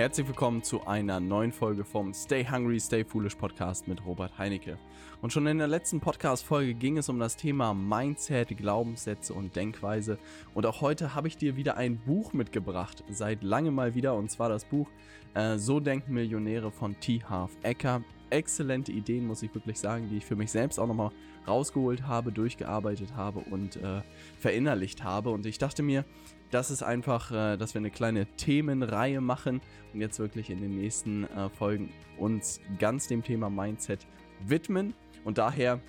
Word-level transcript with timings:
Herzlich 0.00 0.26
willkommen 0.28 0.62
zu 0.62 0.86
einer 0.86 1.20
neuen 1.20 1.52
Folge 1.52 1.84
vom 1.84 2.14
Stay 2.14 2.42
Hungry, 2.50 2.80
Stay 2.80 3.04
Foolish 3.04 3.34
Podcast 3.34 3.86
mit 3.86 4.02
Robert 4.06 4.38
Heinecke. 4.38 4.78
Und 5.20 5.30
schon 5.30 5.46
in 5.46 5.58
der 5.58 5.66
letzten 5.66 6.00
Podcast-Folge 6.00 6.72
ging 6.72 6.96
es 6.96 7.10
um 7.10 7.18
das 7.18 7.36
Thema 7.36 7.74
Mindset, 7.74 8.56
Glaubenssätze 8.56 9.34
und 9.34 9.54
Denkweise. 9.54 10.18
Und 10.54 10.64
auch 10.64 10.80
heute 10.80 11.14
habe 11.14 11.28
ich 11.28 11.36
dir 11.36 11.54
wieder 11.56 11.76
ein 11.76 11.98
Buch 11.98 12.32
mitgebracht, 12.32 13.04
seit 13.10 13.42
langem 13.42 13.74
mal 13.74 13.94
wieder, 13.94 14.14
und 14.14 14.30
zwar 14.30 14.48
das 14.48 14.64
Buch 14.64 14.88
äh, 15.34 15.58
So 15.58 15.80
denken 15.80 16.14
Millionäre 16.14 16.70
von 16.70 16.98
T. 16.98 17.22
Half 17.28 17.50
Ecker. 17.62 18.02
Exzellente 18.30 18.92
Ideen, 18.92 19.26
muss 19.26 19.42
ich 19.42 19.54
wirklich 19.54 19.78
sagen, 19.78 20.08
die 20.08 20.18
ich 20.18 20.24
für 20.24 20.36
mich 20.36 20.50
selbst 20.50 20.78
auch 20.78 20.86
nochmal 20.86 21.10
rausgeholt 21.46 22.06
habe, 22.06 22.32
durchgearbeitet 22.32 23.14
habe 23.14 23.40
und 23.40 23.76
äh, 23.76 24.02
verinnerlicht 24.38 25.04
habe. 25.04 25.30
Und 25.30 25.46
ich 25.46 25.58
dachte 25.58 25.82
mir, 25.82 26.04
das 26.50 26.70
ist 26.70 26.82
einfach, 26.82 27.30
äh, 27.30 27.56
dass 27.56 27.74
wir 27.74 27.80
eine 27.80 27.90
kleine 27.90 28.26
Themenreihe 28.36 29.20
machen 29.20 29.60
und 29.92 30.00
jetzt 30.00 30.18
wirklich 30.18 30.50
in 30.50 30.60
den 30.60 30.76
nächsten 30.76 31.24
äh, 31.24 31.48
Folgen 31.50 31.90
uns 32.18 32.60
ganz 32.78 33.08
dem 33.08 33.22
Thema 33.22 33.50
Mindset 33.50 34.06
widmen. 34.46 34.94
Und 35.24 35.38
daher 35.38 35.80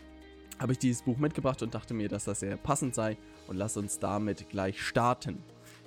habe 0.60 0.74
ich 0.74 0.80
dieses 0.80 1.02
Buch 1.02 1.18
mitgebracht 1.18 1.64
und 1.64 1.74
dachte 1.74 1.94
mir, 1.94 2.08
dass 2.08 2.26
das 2.26 2.42
sehr 2.42 2.58
passend 2.58 2.94
sei 2.94 3.18
und 3.48 3.58
lass 3.58 3.78
uns 3.78 4.00
damit 4.00 4.50
gleich 4.50 4.82
starten. 4.82 5.40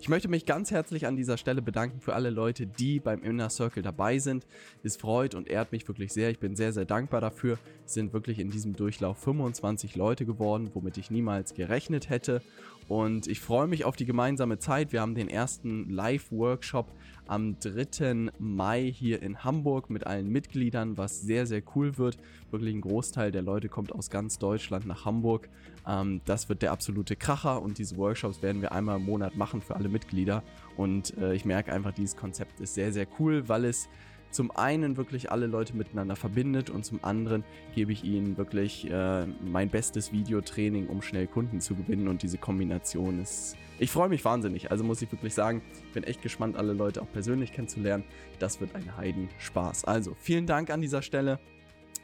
Ich 0.04 0.10
möchte 0.10 0.28
mich 0.28 0.44
ganz 0.44 0.70
herzlich 0.70 1.06
an 1.06 1.16
dieser 1.16 1.38
Stelle 1.38 1.62
bedanken 1.62 1.98
für 1.98 2.12
alle 2.12 2.28
Leute, 2.28 2.66
die 2.66 3.00
beim 3.00 3.22
Inner 3.22 3.48
Circle 3.48 3.82
dabei 3.82 4.18
sind. 4.18 4.46
Es 4.82 4.98
freut 4.98 5.34
und 5.34 5.48
ehrt 5.48 5.72
mich 5.72 5.88
wirklich 5.88 6.12
sehr. 6.12 6.28
Ich 6.28 6.38
bin 6.38 6.56
sehr, 6.56 6.74
sehr 6.74 6.84
dankbar 6.84 7.22
dafür. 7.22 7.58
Es 7.86 7.94
sind 7.94 8.12
wirklich 8.12 8.38
in 8.38 8.50
diesem 8.50 8.76
Durchlauf 8.76 9.16
25 9.16 9.96
Leute 9.96 10.26
geworden, 10.26 10.70
womit 10.74 10.98
ich 10.98 11.10
niemals 11.10 11.54
gerechnet 11.54 12.10
hätte. 12.10 12.42
Und 12.88 13.26
ich 13.26 13.40
freue 13.40 13.66
mich 13.66 13.84
auf 13.84 13.96
die 13.96 14.04
gemeinsame 14.04 14.58
Zeit. 14.58 14.92
Wir 14.92 15.00
haben 15.00 15.14
den 15.14 15.28
ersten 15.28 15.88
Live-Workshop 15.88 16.86
am 17.26 17.58
3. 17.58 18.30
Mai 18.38 18.92
hier 18.94 19.22
in 19.22 19.42
Hamburg 19.42 19.88
mit 19.88 20.06
allen 20.06 20.28
Mitgliedern, 20.28 20.98
was 20.98 21.22
sehr, 21.22 21.46
sehr 21.46 21.62
cool 21.74 21.96
wird. 21.96 22.18
Wirklich 22.50 22.74
ein 22.74 22.82
Großteil 22.82 23.32
der 23.32 23.42
Leute 23.42 23.68
kommt 23.68 23.92
aus 23.92 24.10
ganz 24.10 24.38
Deutschland 24.38 24.86
nach 24.86 25.04
Hamburg. 25.04 25.48
Ähm, 25.86 26.20
das 26.26 26.48
wird 26.48 26.62
der 26.62 26.72
absolute 26.72 27.16
Kracher 27.16 27.62
und 27.62 27.78
diese 27.78 27.96
Workshops 27.96 28.42
werden 28.42 28.60
wir 28.60 28.72
einmal 28.72 28.96
im 28.96 29.06
Monat 29.06 29.36
machen 29.36 29.62
für 29.62 29.76
alle 29.76 29.88
Mitglieder. 29.88 30.42
Und 30.76 31.16
äh, 31.16 31.34
ich 31.34 31.44
merke 31.44 31.72
einfach, 31.72 31.92
dieses 31.92 32.16
Konzept 32.16 32.60
ist 32.60 32.74
sehr, 32.74 32.92
sehr 32.92 33.06
cool, 33.18 33.48
weil 33.48 33.64
es 33.64 33.88
zum 34.34 34.50
einen 34.50 34.96
wirklich 34.96 35.30
alle 35.30 35.46
Leute 35.46 35.76
miteinander 35.76 36.16
verbindet 36.16 36.68
und 36.68 36.84
zum 36.84 37.04
anderen 37.04 37.44
gebe 37.74 37.92
ich 37.92 38.02
ihnen 38.02 38.36
wirklich 38.36 38.90
äh, 38.90 39.26
mein 39.26 39.70
bestes 39.70 40.12
Videotraining, 40.12 40.88
um 40.88 41.02
schnell 41.02 41.28
Kunden 41.28 41.60
zu 41.60 41.76
gewinnen 41.76 42.08
und 42.08 42.22
diese 42.22 42.36
Kombination 42.36 43.22
ist. 43.22 43.56
Ich 43.78 43.92
freue 43.92 44.08
mich 44.08 44.24
wahnsinnig, 44.24 44.72
also 44.72 44.82
muss 44.82 45.00
ich 45.02 45.12
wirklich 45.12 45.34
sagen, 45.34 45.62
bin 45.92 46.02
echt 46.02 46.20
gespannt, 46.20 46.56
alle 46.56 46.72
Leute 46.72 47.00
auch 47.00 47.12
persönlich 47.12 47.52
kennenzulernen. 47.52 48.02
Das 48.40 48.60
wird 48.60 48.74
ein 48.74 48.96
Heidenspaß. 48.96 49.84
Also 49.84 50.16
vielen 50.18 50.46
Dank 50.46 50.70
an 50.70 50.80
dieser 50.80 51.02
Stelle. 51.02 51.38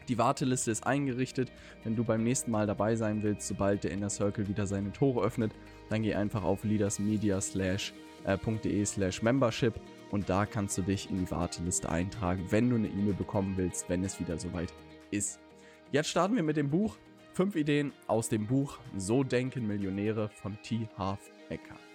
Die 0.08 0.19
Warteliste 0.19 0.70
ist 0.70 0.86
eingerichtet. 0.86 1.51
Wenn 1.83 1.97
du 1.97 2.05
beim 2.05 2.23
nächsten 2.23 2.53
Mal 2.53 2.67
dabei 2.67 2.95
sein 2.95 3.25
willst, 3.25 3.48
sobald 3.48 3.84
der 3.84 3.91
Inner 3.91 4.11
Circle 4.11 4.48
wieder 4.48 4.67
seine 4.67 4.92
Tore 4.92 5.25
öffnet, 5.25 5.53
dann 5.89 6.03
geh 6.03 6.14
einfach 6.14 6.45
auf 6.45 6.64
leadersmedia.de 6.64 8.84
slash 8.84 9.23
membership 9.23 9.81
und 10.11 10.28
da 10.28 10.47
kannst 10.47 10.77
du 10.78 10.83
dich 10.83 11.11
in 11.11 11.19
die 11.19 11.30
Warteliste 11.30 11.89
eintragen, 11.89 12.47
wenn 12.50 12.70
du 12.70 12.77
eine 12.77 12.89
E-Mail 12.89 13.14
bekommen 13.14 13.55
willst, 13.56 13.89
wenn 13.89 14.05
es 14.05 14.20
wieder 14.20 14.39
soweit 14.39 14.72
ist. 15.11 15.41
Jetzt 15.92 16.08
starten 16.08 16.36
wir 16.36 16.42
mit 16.42 16.56
dem 16.56 16.70
Buch. 16.70 16.97
Fünf 17.33 17.56
Ideen 17.56 17.92
aus 18.06 18.28
dem 18.28 18.47
Buch 18.47 18.78
So 18.97 19.22
denken 19.22 19.67
Millionäre 19.67 20.28
von 20.28 20.58
T. 20.62 20.89
Half 20.97 21.20
Ecker. 21.48 21.89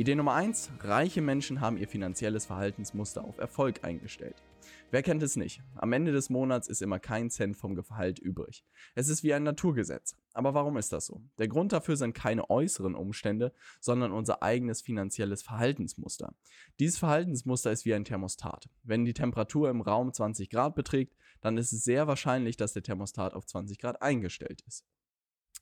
Idee 0.00 0.14
Nummer 0.14 0.32
eins: 0.32 0.70
Reiche 0.80 1.20
Menschen 1.20 1.60
haben 1.60 1.76
ihr 1.76 1.86
finanzielles 1.86 2.46
Verhaltensmuster 2.46 3.22
auf 3.22 3.36
Erfolg 3.36 3.84
eingestellt. 3.84 4.42
Wer 4.90 5.02
kennt 5.02 5.22
es 5.22 5.36
nicht? 5.36 5.62
Am 5.74 5.92
Ende 5.92 6.10
des 6.10 6.30
Monats 6.30 6.68
ist 6.68 6.80
immer 6.80 6.98
kein 6.98 7.28
Cent 7.28 7.54
vom 7.54 7.74
Gehalt 7.74 8.18
übrig. 8.18 8.64
Es 8.94 9.10
ist 9.10 9.22
wie 9.24 9.34
ein 9.34 9.42
Naturgesetz. 9.42 10.16
Aber 10.32 10.54
warum 10.54 10.78
ist 10.78 10.94
das 10.94 11.04
so? 11.04 11.20
Der 11.36 11.48
Grund 11.48 11.72
dafür 11.72 11.98
sind 11.98 12.14
keine 12.14 12.48
äußeren 12.48 12.94
Umstände, 12.94 13.52
sondern 13.78 14.12
unser 14.12 14.42
eigenes 14.42 14.80
finanzielles 14.80 15.42
Verhaltensmuster. 15.42 16.32
Dieses 16.78 16.96
Verhaltensmuster 16.96 17.70
ist 17.70 17.84
wie 17.84 17.92
ein 17.92 18.06
Thermostat. 18.06 18.70
Wenn 18.82 19.04
die 19.04 19.12
Temperatur 19.12 19.68
im 19.68 19.82
Raum 19.82 20.14
20 20.14 20.48
Grad 20.48 20.76
beträgt, 20.76 21.14
dann 21.42 21.58
ist 21.58 21.74
es 21.74 21.84
sehr 21.84 22.06
wahrscheinlich, 22.06 22.56
dass 22.56 22.72
der 22.72 22.82
Thermostat 22.82 23.34
auf 23.34 23.44
20 23.44 23.78
Grad 23.78 24.00
eingestellt 24.00 24.62
ist. 24.66 24.86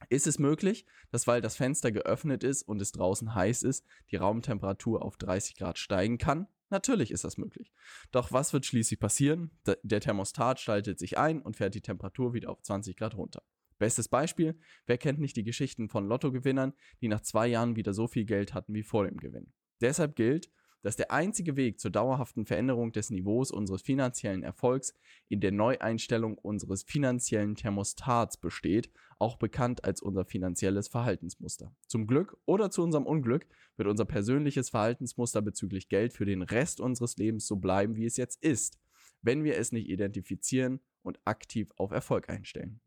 Ist 0.09 0.27
es 0.27 0.39
möglich, 0.39 0.87
dass 1.11 1.27
weil 1.27 1.41
das 1.41 1.57
Fenster 1.57 1.93
geöffnet 1.93 2.45
ist 2.45 2.63
und 2.63 2.81
es 2.81 2.93
draußen 2.93 3.35
heiß 3.35 3.63
ist, 3.63 3.85
die 4.11 4.17
Raumtemperatur 4.17 5.03
auf 5.03 5.17
30 5.17 5.57
Grad 5.57 5.79
steigen 5.79 6.19
kann? 6.19 6.47
Natürlich 6.71 7.11
ist 7.11 7.25
das 7.25 7.39
möglich. 7.39 7.73
Doch 8.11 8.33
was 8.33 8.53
wird 8.53 8.67
schließlich 8.67 9.01
passieren? 9.01 9.51
Der 9.83 10.01
Thermostat 10.01 10.61
schaltet 10.61 10.99
sich 10.99 11.19
ein 11.19 11.41
und 11.41 11.57
fährt 11.57 11.75
die 11.75 11.81
Temperatur 11.81 12.35
wieder 12.35 12.51
auf 12.51 12.63
20 12.63 12.97
Grad 12.97 13.17
runter. 13.17 13.43
Bestes 13.79 14.09
Beispiel, 14.09 14.59
wer 14.87 14.99
kennt 14.99 15.21
nicht 15.21 15.37
die 15.37 15.45
Geschichten 15.45 15.89
von 15.89 16.07
Lottogewinnern, 16.07 16.75
die 17.01 17.09
nach 17.09 17.21
zwei 17.21 17.47
Jahren 17.47 17.77
wieder 17.77 17.95
so 17.95 18.09
viel 18.09 18.25
Geld 18.25 18.53
hatten 18.53 18.75
wie 18.75 18.83
vor 18.83 19.07
dem 19.07 19.19
Gewinn? 19.19 19.53
Deshalb 19.81 20.17
gilt, 20.17 20.51
dass 20.83 20.97
der 20.97 21.11
einzige 21.11 21.57
Weg 21.57 21.81
zur 21.81 21.91
dauerhaften 21.91 22.47
Veränderung 22.47 22.93
des 22.93 23.11
Niveaus 23.11 23.51
unseres 23.51 23.83
finanziellen 23.83 24.43
Erfolgs 24.43 24.95
in 25.29 25.41
der 25.41 25.53
Neueinstellung 25.53 26.39
unseres 26.39 26.83
finanziellen 26.83 27.55
Thermostats 27.57 28.37
besteht, 28.37 28.91
auch 29.19 29.37
bekannt 29.37 29.85
als 29.85 30.01
unser 30.01 30.25
finanzielles 30.25 30.89
Verhaltensmuster. 30.89 31.75
Zum 31.87 32.07
Glück 32.07 32.37
oder 32.45 32.71
zu 32.71 32.83
unserem 32.83 33.07
Unglück 33.07 33.47
wird 33.77 33.89
unser 33.89 34.05
persönliches 34.05 34.71
Verhaltensmuster 34.71 35.43
bezüglich 35.43 35.89
Geld 35.89 36.13
für 36.13 36.25
den 36.25 36.43
Rest 36.43 36.81
unseres 36.81 37.17
Lebens 37.17 37.47
so 37.47 37.57
bleiben, 37.57 37.97
wie 37.97 38.07
es 38.07 38.17
jetzt 38.17 38.43
ist, 38.43 38.79
wenn 39.23 39.45
wir 39.45 39.57
es 39.57 39.73
nicht 39.73 39.89
identifizieren 39.89 40.81
und 41.03 41.19
aktiv 41.25 41.73
auf 41.77 41.91
Erfolg 41.91 42.29
einstellen. 42.29 42.81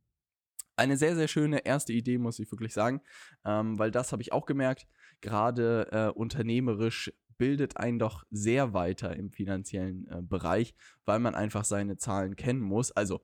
Eine 0.77 0.97
sehr, 0.97 1.15
sehr 1.15 1.27
schöne 1.27 1.65
erste 1.65 1.93
Idee, 1.93 2.17
muss 2.17 2.39
ich 2.39 2.49
wirklich 2.51 2.73
sagen, 2.73 3.01
ähm, 3.45 3.77
weil 3.77 3.91
das 3.91 4.11
habe 4.11 4.21
ich 4.21 4.31
auch 4.31 4.45
gemerkt. 4.45 4.87
Gerade 5.19 5.87
äh, 5.91 6.17
unternehmerisch 6.17 7.11
bildet 7.37 7.77
einen 7.77 7.99
doch 7.99 8.23
sehr 8.29 8.73
weiter 8.73 9.15
im 9.15 9.31
finanziellen 9.31 10.07
äh, 10.07 10.21
Bereich, 10.21 10.73
weil 11.05 11.19
man 11.19 11.35
einfach 11.35 11.65
seine 11.65 11.97
Zahlen 11.97 12.35
kennen 12.35 12.61
muss. 12.61 12.91
Also 12.91 13.21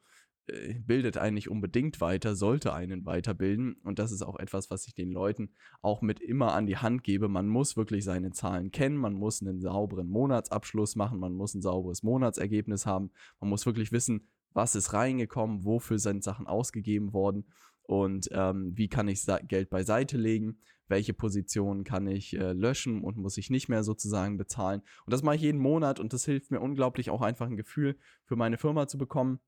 bildet 0.48 1.18
einen 1.18 1.36
nicht 1.36 1.50
unbedingt 1.50 2.00
weiter, 2.00 2.36
sollte 2.36 2.74
einen 2.74 3.06
weiterbilden. 3.06 3.76
Und 3.84 4.00
das 4.00 4.12
ist 4.12 4.22
auch 4.22 4.40
etwas, 4.40 4.72
was 4.72 4.88
ich 4.88 4.94
den 4.94 5.12
Leuten 5.12 5.50
auch 5.82 6.02
mit 6.02 6.20
immer 6.20 6.54
an 6.54 6.66
die 6.66 6.78
Hand 6.78 7.04
gebe. 7.04 7.28
Man 7.28 7.48
muss 7.48 7.76
wirklich 7.76 8.06
seine 8.06 8.32
Zahlen 8.32 8.72
kennen, 8.72 8.98
man 8.98 9.14
muss 9.14 9.42
einen 9.42 9.60
sauberen 9.60 10.10
Monatsabschluss 10.10 10.96
machen, 10.96 11.20
man 11.20 11.34
muss 11.34 11.54
ein 11.54 11.62
sauberes 11.62 12.04
Monatsergebnis 12.04 12.86
haben, 12.86 13.12
man 13.40 13.50
muss 13.50 13.66
wirklich 13.66 13.92
wissen, 13.92 14.28
was 14.54 14.76
ist 14.76 14.94
reingekommen, 14.94 15.66
wofür 15.66 16.00
sind 16.00 16.24
Sachen 16.24 16.48
ausgegeben 16.48 17.14
worden 17.14 17.46
und 17.84 18.30
ähm, 18.32 18.72
wie 18.76 18.88
kann 18.88 19.08
ich 19.08 19.26
Geld 19.48 19.70
beiseite 19.70 20.18
legen, 20.18 20.60
welche 20.88 21.14
Positionen 21.14 21.84
kann 21.84 22.08
ich 22.08 22.34
äh, 22.38 22.54
löschen 22.54 23.04
und 23.04 23.18
muss 23.18 23.38
ich 23.38 23.50
nicht 23.50 23.68
mehr 23.68 23.84
sozusagen 23.84 24.38
bezahlen. 24.38 24.82
Und 25.06 25.14
das 25.14 25.22
mache 25.22 25.36
ich 25.36 25.42
jeden 25.42 25.60
Monat 25.60 26.00
und 26.00 26.14
das 26.14 26.26
hilft 26.26 26.52
mir 26.52 26.62
unglaublich 26.62 27.10
auch 27.10 27.22
einfach 27.22 27.48
ein 27.48 27.58
Gefühl 27.58 27.98
für 28.24 28.38
meine 28.38 28.58
Firma 28.58 28.88
zu 28.88 28.98
bekommen 28.98 29.40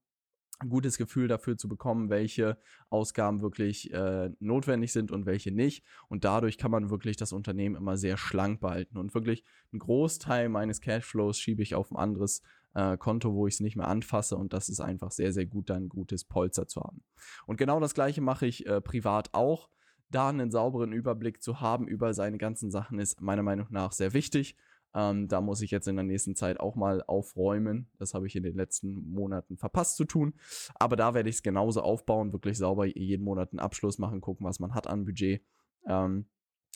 ein 0.61 0.69
gutes 0.69 0.97
Gefühl 0.97 1.27
dafür 1.27 1.57
zu 1.57 1.67
bekommen, 1.67 2.09
welche 2.09 2.57
Ausgaben 2.89 3.41
wirklich 3.41 3.93
äh, 3.93 4.29
notwendig 4.39 4.91
sind 4.91 5.11
und 5.11 5.25
welche 5.25 5.51
nicht. 5.51 5.85
Und 6.09 6.25
dadurch 6.25 6.57
kann 6.57 6.71
man 6.71 6.89
wirklich 6.89 7.17
das 7.17 7.31
Unternehmen 7.31 7.75
immer 7.75 7.97
sehr 7.97 8.17
schlank 8.17 8.59
behalten. 8.59 8.97
Und 8.97 9.13
wirklich 9.13 9.45
einen 9.71 9.79
Großteil 9.79 10.49
meines 10.49 10.81
Cashflows 10.81 11.39
schiebe 11.39 11.63
ich 11.63 11.75
auf 11.75 11.91
ein 11.91 11.97
anderes 11.97 12.41
äh, 12.73 12.97
Konto, 12.97 13.33
wo 13.33 13.47
ich 13.47 13.55
es 13.55 13.59
nicht 13.61 13.77
mehr 13.77 13.87
anfasse. 13.87 14.35
Und 14.35 14.53
das 14.53 14.69
ist 14.69 14.81
einfach 14.81 15.11
sehr, 15.11 15.31
sehr 15.31 15.45
gut, 15.45 15.69
da 15.69 15.75
ein 15.75 15.89
gutes 15.89 16.25
Polster 16.25 16.67
zu 16.67 16.81
haben. 16.81 17.03
Und 17.45 17.57
genau 17.57 17.79
das 17.79 17.93
gleiche 17.93 18.21
mache 18.21 18.45
ich 18.45 18.65
äh, 18.65 18.81
privat 18.81 19.33
auch. 19.33 19.69
Da 20.11 20.29
einen 20.29 20.49
sauberen 20.51 20.91
Überblick 20.91 21.41
zu 21.43 21.61
haben 21.61 21.87
über 21.87 22.13
seine 22.13 22.39
ganzen 22.39 22.71
Sachen 22.71 22.99
ist 22.99 23.21
meiner 23.21 23.43
Meinung 23.43 23.67
nach 23.69 23.91
sehr 23.91 24.13
wichtig. 24.13 24.57
Ähm, 24.93 25.27
da 25.27 25.41
muss 25.41 25.61
ich 25.61 25.71
jetzt 25.71 25.87
in 25.87 25.95
der 25.95 26.05
nächsten 26.05 26.35
Zeit 26.35 26.59
auch 26.59 26.75
mal 26.75 27.03
aufräumen. 27.03 27.89
Das 27.97 28.13
habe 28.13 28.27
ich 28.27 28.35
in 28.35 28.43
den 28.43 28.55
letzten 28.55 29.11
Monaten 29.11 29.57
verpasst 29.57 29.97
zu 29.97 30.05
tun. 30.05 30.33
Aber 30.75 30.95
da 30.95 31.13
werde 31.13 31.29
ich 31.29 31.35
es 31.37 31.43
genauso 31.43 31.81
aufbauen, 31.81 32.33
wirklich 32.33 32.57
sauber 32.57 32.85
jeden 32.85 33.23
Monat 33.23 33.51
einen 33.51 33.59
Abschluss 33.59 33.99
machen, 33.99 34.21
gucken, 34.21 34.45
was 34.45 34.59
man 34.59 34.73
hat 34.73 34.87
an 34.87 35.05
Budget. 35.05 35.43
Ähm, 35.85 36.25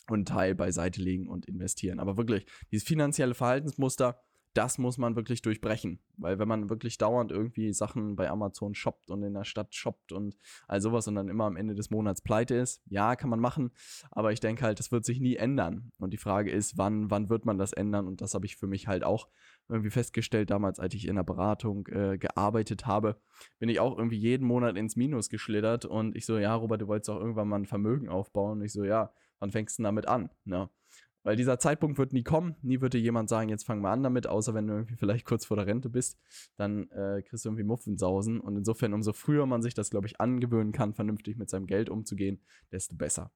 und 0.08 0.28
Teil 0.28 0.54
beiseite 0.54 1.00
legen 1.00 1.28
und 1.28 1.46
investieren. 1.46 1.98
Aber 1.98 2.16
wirklich, 2.16 2.46
dieses 2.70 2.86
finanzielle 2.86 3.34
Verhaltensmuster, 3.34 4.20
das 4.54 4.78
muss 4.78 4.98
man 4.98 5.16
wirklich 5.16 5.42
durchbrechen. 5.42 5.98
Weil 6.16 6.38
wenn 6.38 6.48
man 6.48 6.70
wirklich 6.70 6.96
dauernd 6.96 7.32
irgendwie 7.32 7.72
Sachen 7.72 8.16
bei 8.16 8.30
Amazon 8.30 8.74
shoppt 8.74 9.10
und 9.10 9.22
in 9.22 9.34
der 9.34 9.44
Stadt 9.44 9.74
shoppt 9.74 10.12
und 10.12 10.36
all 10.68 10.80
sowas 10.80 11.08
und 11.08 11.16
dann 11.16 11.28
immer 11.28 11.44
am 11.44 11.56
Ende 11.56 11.74
des 11.74 11.90
Monats 11.90 12.22
pleite 12.22 12.54
ist, 12.54 12.82
ja, 12.86 13.16
kann 13.16 13.30
man 13.30 13.40
machen. 13.40 13.72
Aber 14.10 14.32
ich 14.32 14.40
denke 14.40 14.64
halt, 14.64 14.78
das 14.78 14.92
wird 14.92 15.04
sich 15.04 15.20
nie 15.20 15.36
ändern. 15.36 15.92
Und 15.98 16.12
die 16.12 16.18
Frage 16.18 16.50
ist, 16.50 16.78
wann, 16.78 17.10
wann 17.10 17.28
wird 17.28 17.44
man 17.44 17.58
das 17.58 17.72
ändern? 17.72 18.06
Und 18.06 18.20
das 18.20 18.34
habe 18.34 18.46
ich 18.46 18.56
für 18.56 18.66
mich 18.66 18.86
halt 18.86 19.04
auch 19.04 19.28
irgendwie 19.68 19.90
festgestellt, 19.90 20.50
damals, 20.50 20.78
als 20.78 20.94
ich 20.94 21.08
in 21.08 21.16
der 21.16 21.22
Beratung 21.22 21.86
äh, 21.88 22.18
gearbeitet 22.18 22.86
habe, 22.86 23.20
bin 23.58 23.68
ich 23.68 23.80
auch 23.80 23.96
irgendwie 23.96 24.18
jeden 24.18 24.46
Monat 24.46 24.76
ins 24.76 24.96
Minus 24.96 25.28
geschlittert. 25.30 25.84
Und 25.84 26.16
ich 26.16 26.26
so, 26.26 26.38
ja, 26.38 26.54
Robert, 26.54 26.82
du 26.82 26.86
wolltest 26.86 27.10
auch 27.10 27.20
irgendwann 27.20 27.48
mal 27.48 27.56
ein 27.56 27.66
Vermögen 27.66 28.08
aufbauen. 28.08 28.58
Und 28.58 28.64
ich 28.64 28.72
so, 28.72 28.84
ja, 28.84 29.12
wann 29.38 29.50
fängst 29.50 29.78
du 29.78 29.82
denn 29.82 29.84
damit 29.84 30.06
an? 30.06 30.30
Ne? 30.44 30.68
Weil 31.24 31.36
dieser 31.36 31.58
Zeitpunkt 31.58 31.98
wird 31.98 32.12
nie 32.12 32.22
kommen. 32.22 32.54
Nie 32.62 32.80
würde 32.80 32.98
jemand 32.98 33.28
sagen, 33.28 33.48
jetzt 33.48 33.64
fangen 33.64 33.82
wir 33.82 33.90
an 33.90 34.02
damit, 34.02 34.26
außer 34.26 34.54
wenn 34.54 34.66
du 34.66 34.74
irgendwie 34.74 34.94
vielleicht 34.94 35.24
kurz 35.24 35.46
vor 35.46 35.56
der 35.56 35.66
Rente 35.66 35.88
bist, 35.88 36.18
dann 36.56 36.88
äh, 36.90 37.22
kriegst 37.22 37.44
du 37.44 37.48
irgendwie 37.48 37.64
Muffensausen. 37.64 38.40
Und 38.40 38.56
insofern, 38.56 38.92
umso 38.92 39.12
früher 39.12 39.46
man 39.46 39.62
sich 39.62 39.74
das, 39.74 39.90
glaube 39.90 40.06
ich, 40.06 40.20
angewöhnen 40.20 40.72
kann, 40.72 40.94
vernünftig 40.94 41.36
mit 41.36 41.50
seinem 41.50 41.66
Geld 41.66 41.88
umzugehen, 41.88 42.40
desto 42.70 42.94
besser. 42.94 43.32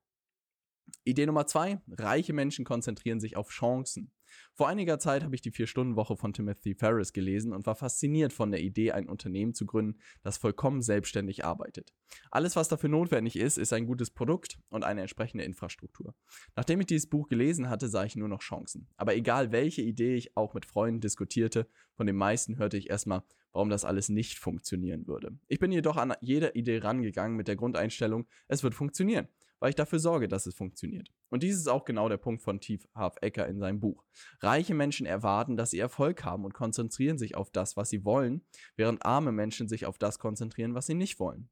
Idee 1.05 1.26
Nummer 1.26 1.46
zwei, 1.46 1.81
reiche 1.90 2.32
Menschen 2.32 2.64
konzentrieren 2.64 3.20
sich 3.20 3.37
auf 3.37 3.50
Chancen. 3.50 4.12
Vor 4.55 4.69
einiger 4.69 4.99
Zeit 4.99 5.23
habe 5.23 5.35
ich 5.35 5.40
die 5.40 5.50
Vier-Stunden-Woche 5.50 6.17
von 6.17 6.32
Timothy 6.32 6.75
Ferris 6.75 7.12
gelesen 7.12 7.52
und 7.52 7.67
war 7.67 7.75
fasziniert 7.75 8.32
von 8.32 8.50
der 8.50 8.61
Idee, 8.61 8.93
ein 8.93 9.08
Unternehmen 9.08 9.55
zu 9.55 9.67
gründen, 9.67 10.00
das 10.23 10.38
vollkommen 10.38 10.82
selbstständig 10.82 11.44
arbeitet. 11.44 11.93
Alles, 12.31 12.56
was 12.56 12.69
dafür 12.69 12.88
notwendig 12.88 13.37
ist, 13.37 13.58
ist 13.58 13.73
ein 13.73 13.87
gutes 13.87 14.11
Produkt 14.11 14.58
und 14.69 14.85
eine 14.85 15.02
entsprechende 15.02 15.44
Infrastruktur. 15.44 16.14
Nachdem 16.56 16.81
ich 16.81 16.87
dieses 16.87 17.08
Buch 17.08 17.29
gelesen 17.29 17.70
hatte, 17.70 17.88
sah 17.88 18.05
ich 18.05 18.17
nur 18.17 18.29
noch 18.29 18.41
Chancen. 18.41 18.88
Aber 18.96 19.14
egal 19.14 19.52
welche 19.52 19.82
Idee 19.82 20.17
ich 20.17 20.37
auch 20.37 20.55
mit 20.55 20.67
Freunden 20.67 21.00
diskutierte, 21.00 21.69
von 21.94 22.06
den 22.06 22.17
meisten 22.17 22.58
hörte 22.58 22.76
ich 22.76 22.91
erstmal, 22.91 23.23
warum 23.52 23.70
das 23.70 23.84
alles 23.84 24.08
nicht 24.08 24.38
funktionieren 24.38 25.06
würde. 25.06 25.38
Ich 25.46 25.58
bin 25.58 25.73
jedoch 25.73 25.96
an 25.96 26.14
jede 26.20 26.50
Idee 26.50 26.79
rangegangen 26.79 27.37
mit 27.37 27.49
der 27.49 27.56
Grundeinstellung, 27.56 28.26
es 28.46 28.62
wird 28.62 28.75
funktionieren 28.75 29.29
weil 29.60 29.70
ich 29.70 29.76
dafür 29.76 29.99
sorge, 29.99 30.28
dass 30.28 30.46
es 30.46 30.55
funktioniert. 30.55 31.08
Und 31.31 31.43
dies 31.43 31.56
ist 31.56 31.69
auch 31.69 31.84
genau 31.84 32.08
der 32.08 32.16
Punkt 32.16 32.43
von 32.43 32.60
Tief 32.60 32.87
Ecker 33.20 33.46
in 33.46 33.58
seinem 33.58 33.81
Buch. 33.81 34.05
Reiche 34.40 34.75
Menschen 34.75 35.06
erwarten, 35.06 35.56
dass 35.56 35.70
sie 35.70 35.78
Erfolg 35.78 36.25
haben 36.25 36.44
und 36.44 36.55
konzentrieren 36.55 37.19
sich 37.19 37.34
auf 37.34 37.50
das, 37.50 37.76
was 37.76 37.90
sie 37.90 38.05
wollen, 38.05 38.44
während 38.76 39.05
arme 39.05 39.32
Menschen 39.32 39.69
sich 39.69 39.87
auf 39.87 39.99
das 39.99 40.19
konzentrieren, 40.19 40.75
was 40.75 40.87
sie 40.87 40.94
nicht 40.94 41.19
wollen. 41.19 41.50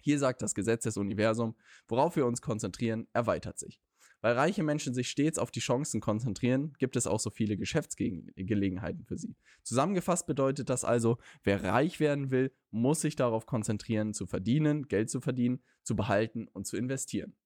Hier 0.00 0.18
sagt 0.18 0.42
das 0.42 0.54
Gesetz 0.54 0.84
des 0.84 0.96
Universums, 0.96 1.56
worauf 1.88 2.16
wir 2.16 2.26
uns 2.26 2.40
konzentrieren, 2.40 3.08
erweitert 3.12 3.58
sich. 3.58 3.80
Weil 4.20 4.34
reiche 4.34 4.62
Menschen 4.62 4.94
sich 4.94 5.08
stets 5.08 5.38
auf 5.38 5.50
die 5.50 5.60
Chancen 5.60 6.00
konzentrieren, 6.00 6.72
gibt 6.78 6.96
es 6.96 7.06
auch 7.06 7.20
so 7.20 7.30
viele 7.30 7.56
Geschäftsgelegenheiten 7.56 9.04
für 9.04 9.16
sie. 9.16 9.36
Zusammengefasst 9.62 10.26
bedeutet 10.26 10.68
das 10.70 10.84
also, 10.84 11.18
wer 11.44 11.62
reich 11.62 12.00
werden 12.00 12.30
will, 12.30 12.52
muss 12.70 13.00
sich 13.00 13.14
darauf 13.14 13.46
konzentrieren, 13.46 14.14
zu 14.14 14.26
verdienen, 14.26 14.88
Geld 14.88 15.10
zu 15.10 15.20
verdienen, 15.20 15.62
zu 15.82 15.94
behalten 15.94 16.48
und 16.48 16.66
zu 16.66 16.76
investieren. 16.76 17.36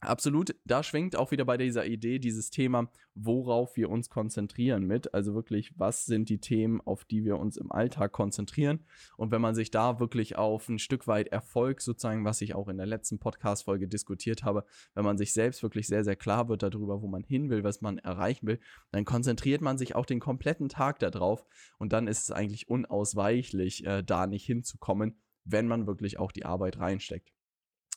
Absolut, 0.00 0.54
da 0.66 0.82
schwingt 0.82 1.16
auch 1.16 1.30
wieder 1.30 1.46
bei 1.46 1.56
dieser 1.56 1.86
Idee 1.86 2.18
dieses 2.18 2.50
Thema, 2.50 2.90
worauf 3.14 3.76
wir 3.76 3.88
uns 3.88 4.10
konzentrieren 4.10 4.84
mit. 4.84 5.14
Also 5.14 5.34
wirklich, 5.34 5.72
was 5.78 6.04
sind 6.04 6.28
die 6.28 6.38
Themen, 6.38 6.82
auf 6.82 7.06
die 7.06 7.24
wir 7.24 7.38
uns 7.38 7.56
im 7.56 7.72
Alltag 7.72 8.12
konzentrieren? 8.12 8.84
Und 9.16 9.30
wenn 9.30 9.40
man 9.40 9.54
sich 9.54 9.70
da 9.70 9.98
wirklich 9.98 10.36
auf 10.36 10.68
ein 10.68 10.78
Stück 10.78 11.06
weit 11.06 11.28
Erfolg 11.28 11.80
sozusagen, 11.80 12.26
was 12.26 12.42
ich 12.42 12.54
auch 12.54 12.68
in 12.68 12.76
der 12.76 12.86
letzten 12.86 13.18
Podcast-Folge 13.18 13.88
diskutiert 13.88 14.44
habe, 14.44 14.66
wenn 14.94 15.04
man 15.04 15.16
sich 15.16 15.32
selbst 15.32 15.62
wirklich 15.62 15.86
sehr, 15.86 16.04
sehr 16.04 16.16
klar 16.16 16.50
wird 16.50 16.62
darüber, 16.62 17.00
wo 17.00 17.08
man 17.08 17.24
hin 17.24 17.48
will, 17.48 17.64
was 17.64 17.80
man 17.80 17.96
erreichen 17.96 18.46
will, 18.46 18.60
dann 18.92 19.06
konzentriert 19.06 19.62
man 19.62 19.78
sich 19.78 19.94
auch 19.94 20.04
den 20.04 20.20
kompletten 20.20 20.68
Tag 20.68 20.98
darauf. 20.98 21.46
Und 21.78 21.94
dann 21.94 22.06
ist 22.06 22.24
es 22.24 22.30
eigentlich 22.30 22.68
unausweichlich, 22.68 23.86
äh, 23.86 24.02
da 24.04 24.26
nicht 24.26 24.44
hinzukommen, 24.44 25.18
wenn 25.44 25.66
man 25.66 25.86
wirklich 25.86 26.18
auch 26.18 26.32
die 26.32 26.44
Arbeit 26.44 26.78
reinsteckt. 26.78 27.32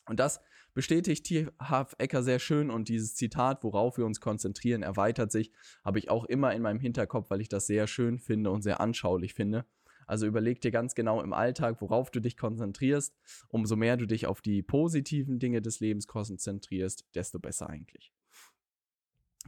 Und 0.09 0.19
das 0.19 0.41
bestätigt 0.79 1.25
T.H. 1.25 1.87
Ecker 1.97 2.23
sehr 2.23 2.39
schön 2.39 2.69
und 2.69 2.87
dieses 2.87 3.13
Zitat, 3.13 3.65
worauf 3.65 3.97
wir 3.97 4.05
uns 4.05 4.21
konzentrieren, 4.21 4.81
erweitert 4.81 5.29
sich, 5.29 5.51
habe 5.83 5.99
ich 5.99 6.09
auch 6.09 6.23
immer 6.23 6.53
in 6.53 6.61
meinem 6.61 6.79
Hinterkopf, 6.79 7.29
weil 7.29 7.41
ich 7.41 7.49
das 7.49 7.67
sehr 7.67 7.85
schön 7.85 8.17
finde 8.17 8.49
und 8.49 8.61
sehr 8.61 8.79
anschaulich 8.79 9.33
finde. 9.33 9.65
Also 10.07 10.25
überleg 10.25 10.61
dir 10.61 10.71
ganz 10.71 10.95
genau 10.95 11.21
im 11.21 11.33
Alltag, 11.33 11.81
worauf 11.81 12.11
du 12.11 12.21
dich 12.21 12.37
konzentrierst. 12.37 13.13
Umso 13.49 13.75
mehr 13.75 13.97
du 13.97 14.05
dich 14.05 14.25
auf 14.25 14.39
die 14.39 14.63
positiven 14.63 15.37
Dinge 15.37 15.61
des 15.61 15.81
Lebens 15.81 16.07
konzentrierst, 16.07 17.05
desto 17.13 17.39
besser 17.39 17.69
eigentlich. 17.69 18.13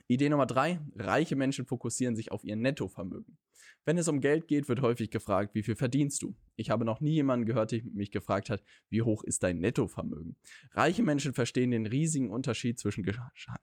Idee 0.07 0.29
Nummer 0.29 0.45
drei: 0.45 0.79
Reiche 0.95 1.35
Menschen 1.35 1.65
fokussieren 1.65 2.15
sich 2.15 2.31
auf 2.31 2.43
ihr 2.43 2.55
Nettovermögen. 2.55 3.37
Wenn 3.83 3.97
es 3.97 4.07
um 4.07 4.21
Geld 4.21 4.47
geht, 4.47 4.69
wird 4.69 4.81
häufig 4.81 5.09
gefragt, 5.09 5.55
wie 5.55 5.63
viel 5.63 5.75
verdienst 5.75 6.21
du? 6.21 6.35
Ich 6.55 6.69
habe 6.69 6.85
noch 6.85 7.01
nie 7.01 7.13
jemanden 7.13 7.47
gehört, 7.47 7.71
der 7.71 7.81
mich 7.83 8.11
gefragt 8.11 8.51
hat, 8.51 8.63
wie 8.89 9.01
hoch 9.01 9.23
ist 9.23 9.41
dein 9.41 9.59
Nettovermögen? 9.59 10.35
Reiche 10.73 11.01
Menschen 11.01 11.33
verstehen 11.33 11.71
den 11.71 11.87
riesigen 11.87 12.29
Unterschied 12.29 12.79
zwischen 12.79 13.03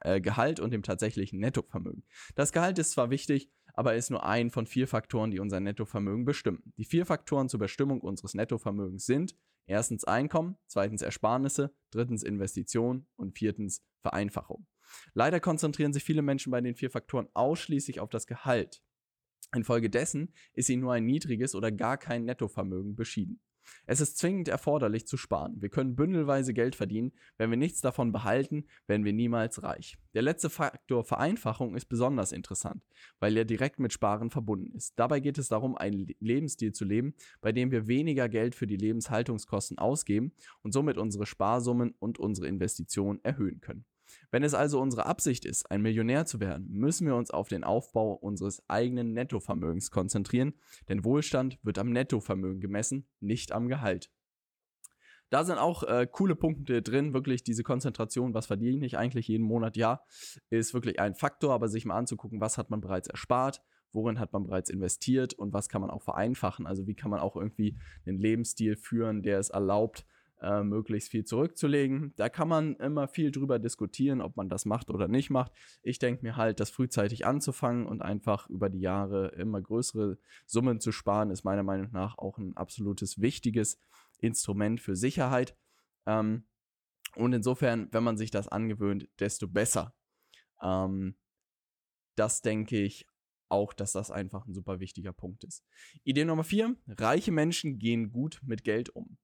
äh, 0.00 0.20
Gehalt 0.20 0.58
und 0.58 0.72
dem 0.72 0.82
tatsächlichen 0.82 1.38
Nettovermögen. 1.38 2.02
Das 2.34 2.52
Gehalt 2.52 2.78
ist 2.80 2.90
zwar 2.90 3.10
wichtig, 3.10 3.48
aber 3.74 3.94
ist 3.94 4.10
nur 4.10 4.26
ein 4.26 4.50
von 4.50 4.66
vier 4.66 4.88
Faktoren, 4.88 5.30
die 5.30 5.38
unser 5.38 5.60
Nettovermögen 5.60 6.24
bestimmen. 6.24 6.72
Die 6.78 6.84
vier 6.84 7.06
Faktoren 7.06 7.48
zur 7.48 7.60
Bestimmung 7.60 8.00
unseres 8.00 8.34
Nettovermögens 8.34 9.06
sind 9.06 9.36
erstens 9.66 10.02
Einkommen, 10.02 10.56
zweitens 10.66 11.02
Ersparnisse, 11.02 11.72
drittens 11.92 12.24
Investition 12.24 13.06
und 13.14 13.38
viertens 13.38 13.84
Vereinfachung. 14.00 14.66
Leider 15.14 15.40
konzentrieren 15.40 15.92
sich 15.92 16.04
viele 16.04 16.22
Menschen 16.22 16.50
bei 16.50 16.60
den 16.60 16.74
vier 16.74 16.90
Faktoren 16.90 17.28
ausschließlich 17.34 18.00
auf 18.00 18.10
das 18.10 18.26
Gehalt. 18.26 18.82
Infolgedessen 19.54 20.34
ist 20.52 20.68
ihnen 20.68 20.82
nur 20.82 20.92
ein 20.92 21.06
niedriges 21.06 21.54
oder 21.54 21.72
gar 21.72 21.96
kein 21.96 22.24
Nettovermögen 22.24 22.96
beschieden. 22.96 23.40
Es 23.86 24.00
ist 24.00 24.18
zwingend 24.18 24.48
erforderlich 24.48 25.06
zu 25.06 25.16
sparen. 25.16 25.60
Wir 25.60 25.68
können 25.68 25.96
bündelweise 25.96 26.54
Geld 26.54 26.74
verdienen. 26.74 27.12
Wenn 27.36 27.50
wir 27.50 27.56
nichts 27.56 27.80
davon 27.80 28.12
behalten, 28.12 28.66
werden 28.86 29.04
wir 29.04 29.12
niemals 29.12 29.62
reich. 29.62 29.96
Der 30.14 30.22
letzte 30.22 30.50
Faktor 30.50 31.04
Vereinfachung 31.04 31.74
ist 31.74 31.86
besonders 31.86 32.32
interessant, 32.32 32.82
weil 33.20 33.36
er 33.36 33.44
direkt 33.44 33.78
mit 33.78 33.92
Sparen 33.92 34.30
verbunden 34.30 34.74
ist. 34.74 34.98
Dabei 34.98 35.20
geht 35.20 35.38
es 35.38 35.48
darum, 35.48 35.76
einen 35.76 36.06
Lebensstil 36.20 36.72
zu 36.72 36.84
leben, 36.84 37.14
bei 37.40 37.52
dem 37.52 37.70
wir 37.70 37.86
weniger 37.86 38.28
Geld 38.28 38.54
für 38.54 38.66
die 38.66 38.76
Lebenshaltungskosten 38.76 39.78
ausgeben 39.78 40.32
und 40.62 40.72
somit 40.72 40.98
unsere 40.98 41.26
Sparsummen 41.26 41.94
und 41.98 42.18
unsere 42.18 42.48
Investitionen 42.48 43.20
erhöhen 43.22 43.60
können. 43.60 43.84
Wenn 44.30 44.42
es 44.42 44.54
also 44.54 44.80
unsere 44.80 45.06
Absicht 45.06 45.44
ist, 45.44 45.70
ein 45.70 45.82
Millionär 45.82 46.26
zu 46.26 46.40
werden, 46.40 46.68
müssen 46.70 47.06
wir 47.06 47.14
uns 47.14 47.30
auf 47.30 47.48
den 47.48 47.64
Aufbau 47.64 48.12
unseres 48.12 48.62
eigenen 48.68 49.12
Nettovermögens 49.12 49.90
konzentrieren, 49.90 50.54
denn 50.88 51.04
Wohlstand 51.04 51.58
wird 51.62 51.78
am 51.78 51.90
Nettovermögen 51.90 52.60
gemessen, 52.60 53.06
nicht 53.20 53.52
am 53.52 53.68
Gehalt. 53.68 54.10
Da 55.30 55.44
sind 55.44 55.58
auch 55.58 55.82
äh, 55.82 56.06
coole 56.10 56.36
Punkte 56.36 56.80
drin, 56.80 57.12
wirklich 57.12 57.44
diese 57.44 57.62
Konzentration, 57.62 58.32
was 58.32 58.46
verdiene 58.46 58.86
ich 58.86 58.96
eigentlich 58.96 59.28
jeden 59.28 59.44
Monat, 59.44 59.76
ja, 59.76 60.02
ist 60.48 60.72
wirklich 60.72 61.00
ein 61.00 61.14
Faktor, 61.14 61.52
aber 61.52 61.68
sich 61.68 61.84
mal 61.84 61.96
anzugucken, 61.96 62.40
was 62.40 62.56
hat 62.56 62.70
man 62.70 62.80
bereits 62.80 63.08
erspart, 63.08 63.62
worin 63.92 64.18
hat 64.18 64.32
man 64.32 64.44
bereits 64.44 64.70
investiert 64.70 65.34
und 65.34 65.52
was 65.52 65.68
kann 65.68 65.82
man 65.82 65.90
auch 65.90 66.02
vereinfachen, 66.02 66.66
also 66.66 66.86
wie 66.86 66.94
kann 66.94 67.10
man 67.10 67.20
auch 67.20 67.36
irgendwie 67.36 67.78
einen 68.06 68.18
Lebensstil 68.18 68.76
führen, 68.76 69.22
der 69.22 69.38
es 69.38 69.50
erlaubt, 69.50 70.06
äh, 70.40 70.62
möglichst 70.62 71.10
viel 71.10 71.24
zurückzulegen. 71.24 72.12
Da 72.16 72.28
kann 72.28 72.48
man 72.48 72.76
immer 72.76 73.08
viel 73.08 73.30
drüber 73.30 73.58
diskutieren, 73.58 74.20
ob 74.20 74.36
man 74.36 74.48
das 74.48 74.64
macht 74.64 74.90
oder 74.90 75.08
nicht 75.08 75.30
macht. 75.30 75.52
Ich 75.82 75.98
denke 75.98 76.24
mir 76.24 76.36
halt, 76.36 76.60
das 76.60 76.70
frühzeitig 76.70 77.26
anzufangen 77.26 77.86
und 77.86 78.02
einfach 78.02 78.48
über 78.48 78.68
die 78.68 78.80
Jahre 78.80 79.28
immer 79.28 79.60
größere 79.60 80.18
Summen 80.46 80.80
zu 80.80 80.92
sparen, 80.92 81.30
ist 81.30 81.44
meiner 81.44 81.62
Meinung 81.62 81.90
nach 81.92 82.18
auch 82.18 82.38
ein 82.38 82.56
absolutes 82.56 83.20
wichtiges 83.20 83.80
Instrument 84.18 84.80
für 84.80 84.96
Sicherheit. 84.96 85.56
Ähm, 86.06 86.44
und 87.16 87.32
insofern, 87.32 87.88
wenn 87.92 88.04
man 88.04 88.16
sich 88.16 88.30
das 88.30 88.48
angewöhnt, 88.48 89.08
desto 89.18 89.48
besser. 89.48 89.94
Ähm, 90.62 91.16
das 92.14 92.42
denke 92.42 92.80
ich 92.80 93.06
auch, 93.48 93.72
dass 93.72 93.92
das 93.92 94.10
einfach 94.10 94.46
ein 94.46 94.54
super 94.54 94.80
wichtiger 94.80 95.12
Punkt 95.12 95.44
ist. 95.44 95.64
Idee 96.04 96.24
Nummer 96.24 96.44
vier: 96.44 96.76
Reiche 96.86 97.32
Menschen 97.32 97.78
gehen 97.78 98.12
gut 98.12 98.40
mit 98.44 98.64
Geld 98.64 98.90
um. 98.90 99.16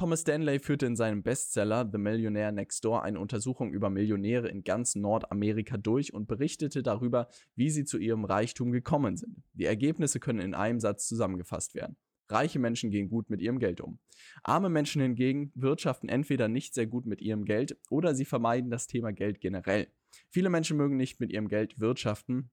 Thomas 0.00 0.22
Stanley 0.22 0.60
führte 0.60 0.86
in 0.86 0.96
seinem 0.96 1.22
Bestseller 1.22 1.86
The 1.92 1.98
Millionaire 1.98 2.52
Next 2.52 2.82
Door 2.86 3.02
eine 3.02 3.20
Untersuchung 3.20 3.70
über 3.70 3.90
Millionäre 3.90 4.48
in 4.48 4.64
ganz 4.64 4.94
Nordamerika 4.94 5.76
durch 5.76 6.14
und 6.14 6.26
berichtete 6.26 6.82
darüber, 6.82 7.28
wie 7.54 7.68
sie 7.68 7.84
zu 7.84 7.98
ihrem 7.98 8.24
Reichtum 8.24 8.72
gekommen 8.72 9.18
sind. 9.18 9.42
Die 9.52 9.66
Ergebnisse 9.66 10.18
können 10.18 10.40
in 10.40 10.54
einem 10.54 10.80
Satz 10.80 11.06
zusammengefasst 11.06 11.74
werden. 11.74 11.98
Reiche 12.30 12.58
Menschen 12.58 12.90
gehen 12.90 13.10
gut 13.10 13.28
mit 13.28 13.42
ihrem 13.42 13.58
Geld 13.58 13.82
um. 13.82 13.98
Arme 14.42 14.70
Menschen 14.70 15.02
hingegen 15.02 15.52
wirtschaften 15.54 16.08
entweder 16.08 16.48
nicht 16.48 16.72
sehr 16.72 16.86
gut 16.86 17.04
mit 17.04 17.20
ihrem 17.20 17.44
Geld 17.44 17.76
oder 17.90 18.14
sie 18.14 18.24
vermeiden 18.24 18.70
das 18.70 18.86
Thema 18.86 19.12
Geld 19.12 19.38
generell. 19.38 19.88
Viele 20.30 20.48
Menschen 20.48 20.78
mögen 20.78 20.96
nicht 20.96 21.20
mit 21.20 21.30
ihrem 21.30 21.48
Geld 21.48 21.78
wirtschaften, 21.78 22.50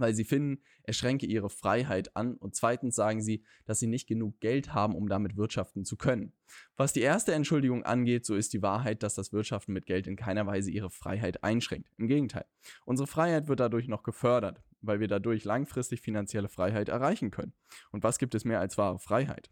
weil 0.00 0.14
sie 0.14 0.24
finden, 0.24 0.62
er 0.82 0.92
schränke 0.92 1.26
ihre 1.26 1.50
Freiheit 1.50 2.16
an 2.16 2.36
und 2.36 2.56
zweitens 2.56 2.96
sagen 2.96 3.22
sie, 3.22 3.44
dass 3.66 3.78
sie 3.78 3.86
nicht 3.86 4.06
genug 4.06 4.40
Geld 4.40 4.74
haben, 4.74 4.94
um 4.94 5.08
damit 5.08 5.36
wirtschaften 5.36 5.84
zu 5.84 5.96
können. 5.96 6.32
Was 6.76 6.92
die 6.92 7.00
erste 7.00 7.32
Entschuldigung 7.32 7.84
angeht, 7.84 8.26
so 8.26 8.34
ist 8.34 8.52
die 8.52 8.62
Wahrheit, 8.62 9.02
dass 9.02 9.14
das 9.14 9.32
Wirtschaften 9.32 9.72
mit 9.72 9.86
Geld 9.86 10.06
in 10.06 10.16
keiner 10.16 10.46
Weise 10.46 10.70
ihre 10.70 10.90
Freiheit 10.90 11.44
einschränkt. 11.44 11.90
Im 11.96 12.08
Gegenteil, 12.08 12.46
unsere 12.84 13.06
Freiheit 13.06 13.48
wird 13.48 13.60
dadurch 13.60 13.86
noch 13.86 14.02
gefördert, 14.02 14.62
weil 14.80 15.00
wir 15.00 15.08
dadurch 15.08 15.44
langfristig 15.44 16.00
finanzielle 16.00 16.48
Freiheit 16.48 16.88
erreichen 16.88 17.30
können. 17.30 17.52
Und 17.92 18.02
was 18.02 18.18
gibt 18.18 18.34
es 18.34 18.44
mehr 18.44 18.60
als 18.60 18.78
wahre 18.78 18.98
Freiheit? 18.98 19.50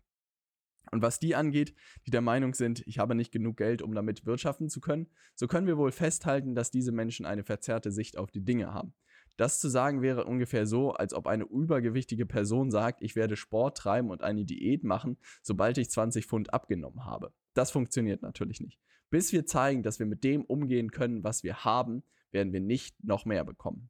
Und 0.90 1.02
was 1.02 1.18
die 1.18 1.34
angeht, 1.34 1.74
die 2.06 2.10
der 2.10 2.20
Meinung 2.20 2.54
sind, 2.54 2.82
ich 2.86 2.98
habe 2.98 3.14
nicht 3.14 3.32
genug 3.32 3.56
Geld, 3.56 3.82
um 3.82 3.94
damit 3.94 4.26
wirtschaften 4.26 4.68
zu 4.68 4.80
können, 4.80 5.08
so 5.34 5.46
können 5.46 5.66
wir 5.66 5.76
wohl 5.76 5.92
festhalten, 5.92 6.54
dass 6.54 6.70
diese 6.70 6.92
Menschen 6.92 7.26
eine 7.26 7.44
verzerrte 7.44 7.90
Sicht 7.92 8.16
auf 8.16 8.30
die 8.30 8.44
Dinge 8.44 8.72
haben. 8.72 8.94
Das 9.38 9.60
zu 9.60 9.68
sagen 9.68 10.02
wäre 10.02 10.24
ungefähr 10.24 10.66
so, 10.66 10.92
als 10.92 11.14
ob 11.14 11.28
eine 11.28 11.44
übergewichtige 11.44 12.26
Person 12.26 12.72
sagt, 12.72 13.02
ich 13.02 13.14
werde 13.14 13.36
Sport 13.36 13.78
treiben 13.78 14.10
und 14.10 14.22
eine 14.22 14.44
Diät 14.44 14.82
machen, 14.82 15.16
sobald 15.42 15.78
ich 15.78 15.90
20 15.90 16.26
Pfund 16.26 16.52
abgenommen 16.52 17.04
habe. 17.04 17.32
Das 17.54 17.70
funktioniert 17.70 18.20
natürlich 18.20 18.60
nicht. 18.60 18.80
Bis 19.10 19.32
wir 19.32 19.46
zeigen, 19.46 19.84
dass 19.84 20.00
wir 20.00 20.06
mit 20.06 20.24
dem 20.24 20.44
umgehen 20.44 20.90
können, 20.90 21.22
was 21.22 21.44
wir 21.44 21.64
haben, 21.64 22.02
werden 22.32 22.52
wir 22.52 22.60
nicht 22.60 23.02
noch 23.04 23.24
mehr 23.24 23.44
bekommen 23.44 23.88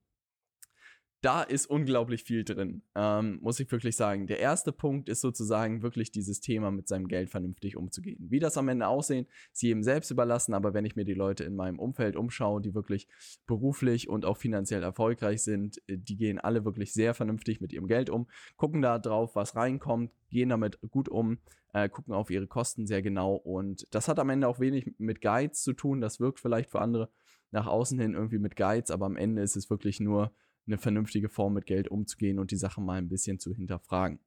da 1.21 1.43
ist 1.43 1.67
unglaublich 1.67 2.23
viel 2.23 2.45
drin, 2.45 2.83
ähm, 2.95 3.39
muss 3.43 3.59
ich 3.59 3.71
wirklich 3.73 3.97
sagen. 3.97 4.29
Der 4.29 4.39
erste 4.39 4.71
Punkt 4.71 5.09
ist 5.09 5.21
sozusagen 5.21 5.83
wirklich 5.83 6.13
dieses 6.13 6.41
Thema 6.41 6.71
mit 6.71 6.87
seinem 6.87 7.09
Geld 7.09 7.31
vernünftig 7.31 7.77
umzugehen. 7.77 8.19
Wie 8.31 8.39
das 8.39 8.57
am 8.57 8.69
Ende 8.69 8.87
aussehen, 8.87 9.27
ist 9.53 9.63
jedem 9.63 9.83
selbst 9.83 10.13
überlassen, 10.13 10.55
aber 10.55 10.75
wenn 10.75 10.85
ich 10.85 10.95
mir 10.95 11.05
die 11.05 11.15
Leute 11.15 11.43
in 11.43 11.57
meinem 11.57 11.81
Umfeld 11.81 12.15
umschaue, 12.15 12.61
die 12.61 12.75
wirklich 12.75 13.09
beruflich 13.47 14.09
und 14.09 14.25
auch 14.25 14.37
finanziell 14.37 14.83
erfolgreich 14.83 15.43
sind, 15.43 15.79
äh, 15.89 15.99
die 15.99 16.17
gehen 16.17 16.39
alle 16.39 16.65
wirklich 16.65 16.93
sehr 16.93 17.15
vernünftig 17.15 17.61
mit 17.61 17.73
ihrem 17.73 17.89
Geld 17.89 18.11
um, 18.11 18.29
gucken 18.57 18.81
da 18.81 18.99
drauf, 18.99 19.35
was 19.35 19.57
reinkommt, 19.57 20.13
gehen 20.31 20.51
damit 20.51 20.79
gut 20.91 21.09
um, 21.09 21.39
äh, 21.73 21.89
gucken 21.89 22.15
auf 22.15 22.31
ihre 22.31 22.47
Kosten 22.47 22.87
sehr 22.87 23.03
genau 23.03 23.35
und 23.35 23.87
das 23.91 24.07
hat 24.07 24.21
am 24.21 24.31
Ende 24.31 24.47
auch 24.47 24.61
wenig 24.61 24.95
mit 24.99 25.21
Guides 25.21 25.63
zu 25.63 25.73
tun. 25.73 26.01
Das 26.01 26.21
wirkt 26.21 26.39
vielleicht 26.39 26.71
für 26.71 26.81
andere 26.81 27.11
nach 27.51 27.67
außen 27.67 27.99
hin 27.99 28.15
irgendwie 28.15 28.39
mit 28.39 28.57
Guides, 28.57 28.91
aber 28.91 29.07
am 29.07 29.17
Ende 29.17 29.43
ist 29.43 29.57
es 29.57 29.69
wirklich 29.71 30.01
nur 30.01 30.33
eine 30.69 30.79
vernünftige 30.79 31.29
Form 31.29 31.55
mit 31.55 31.67
Geld 31.67 31.89
umzugehen 31.89 32.39
und 32.39 32.51
die 32.51 32.57
Sache 32.57 32.81
mal 32.81 32.99
ein 32.99 33.09
bisschen 33.09 33.39
zu 33.39 33.53
hinterfragen. 33.53 34.21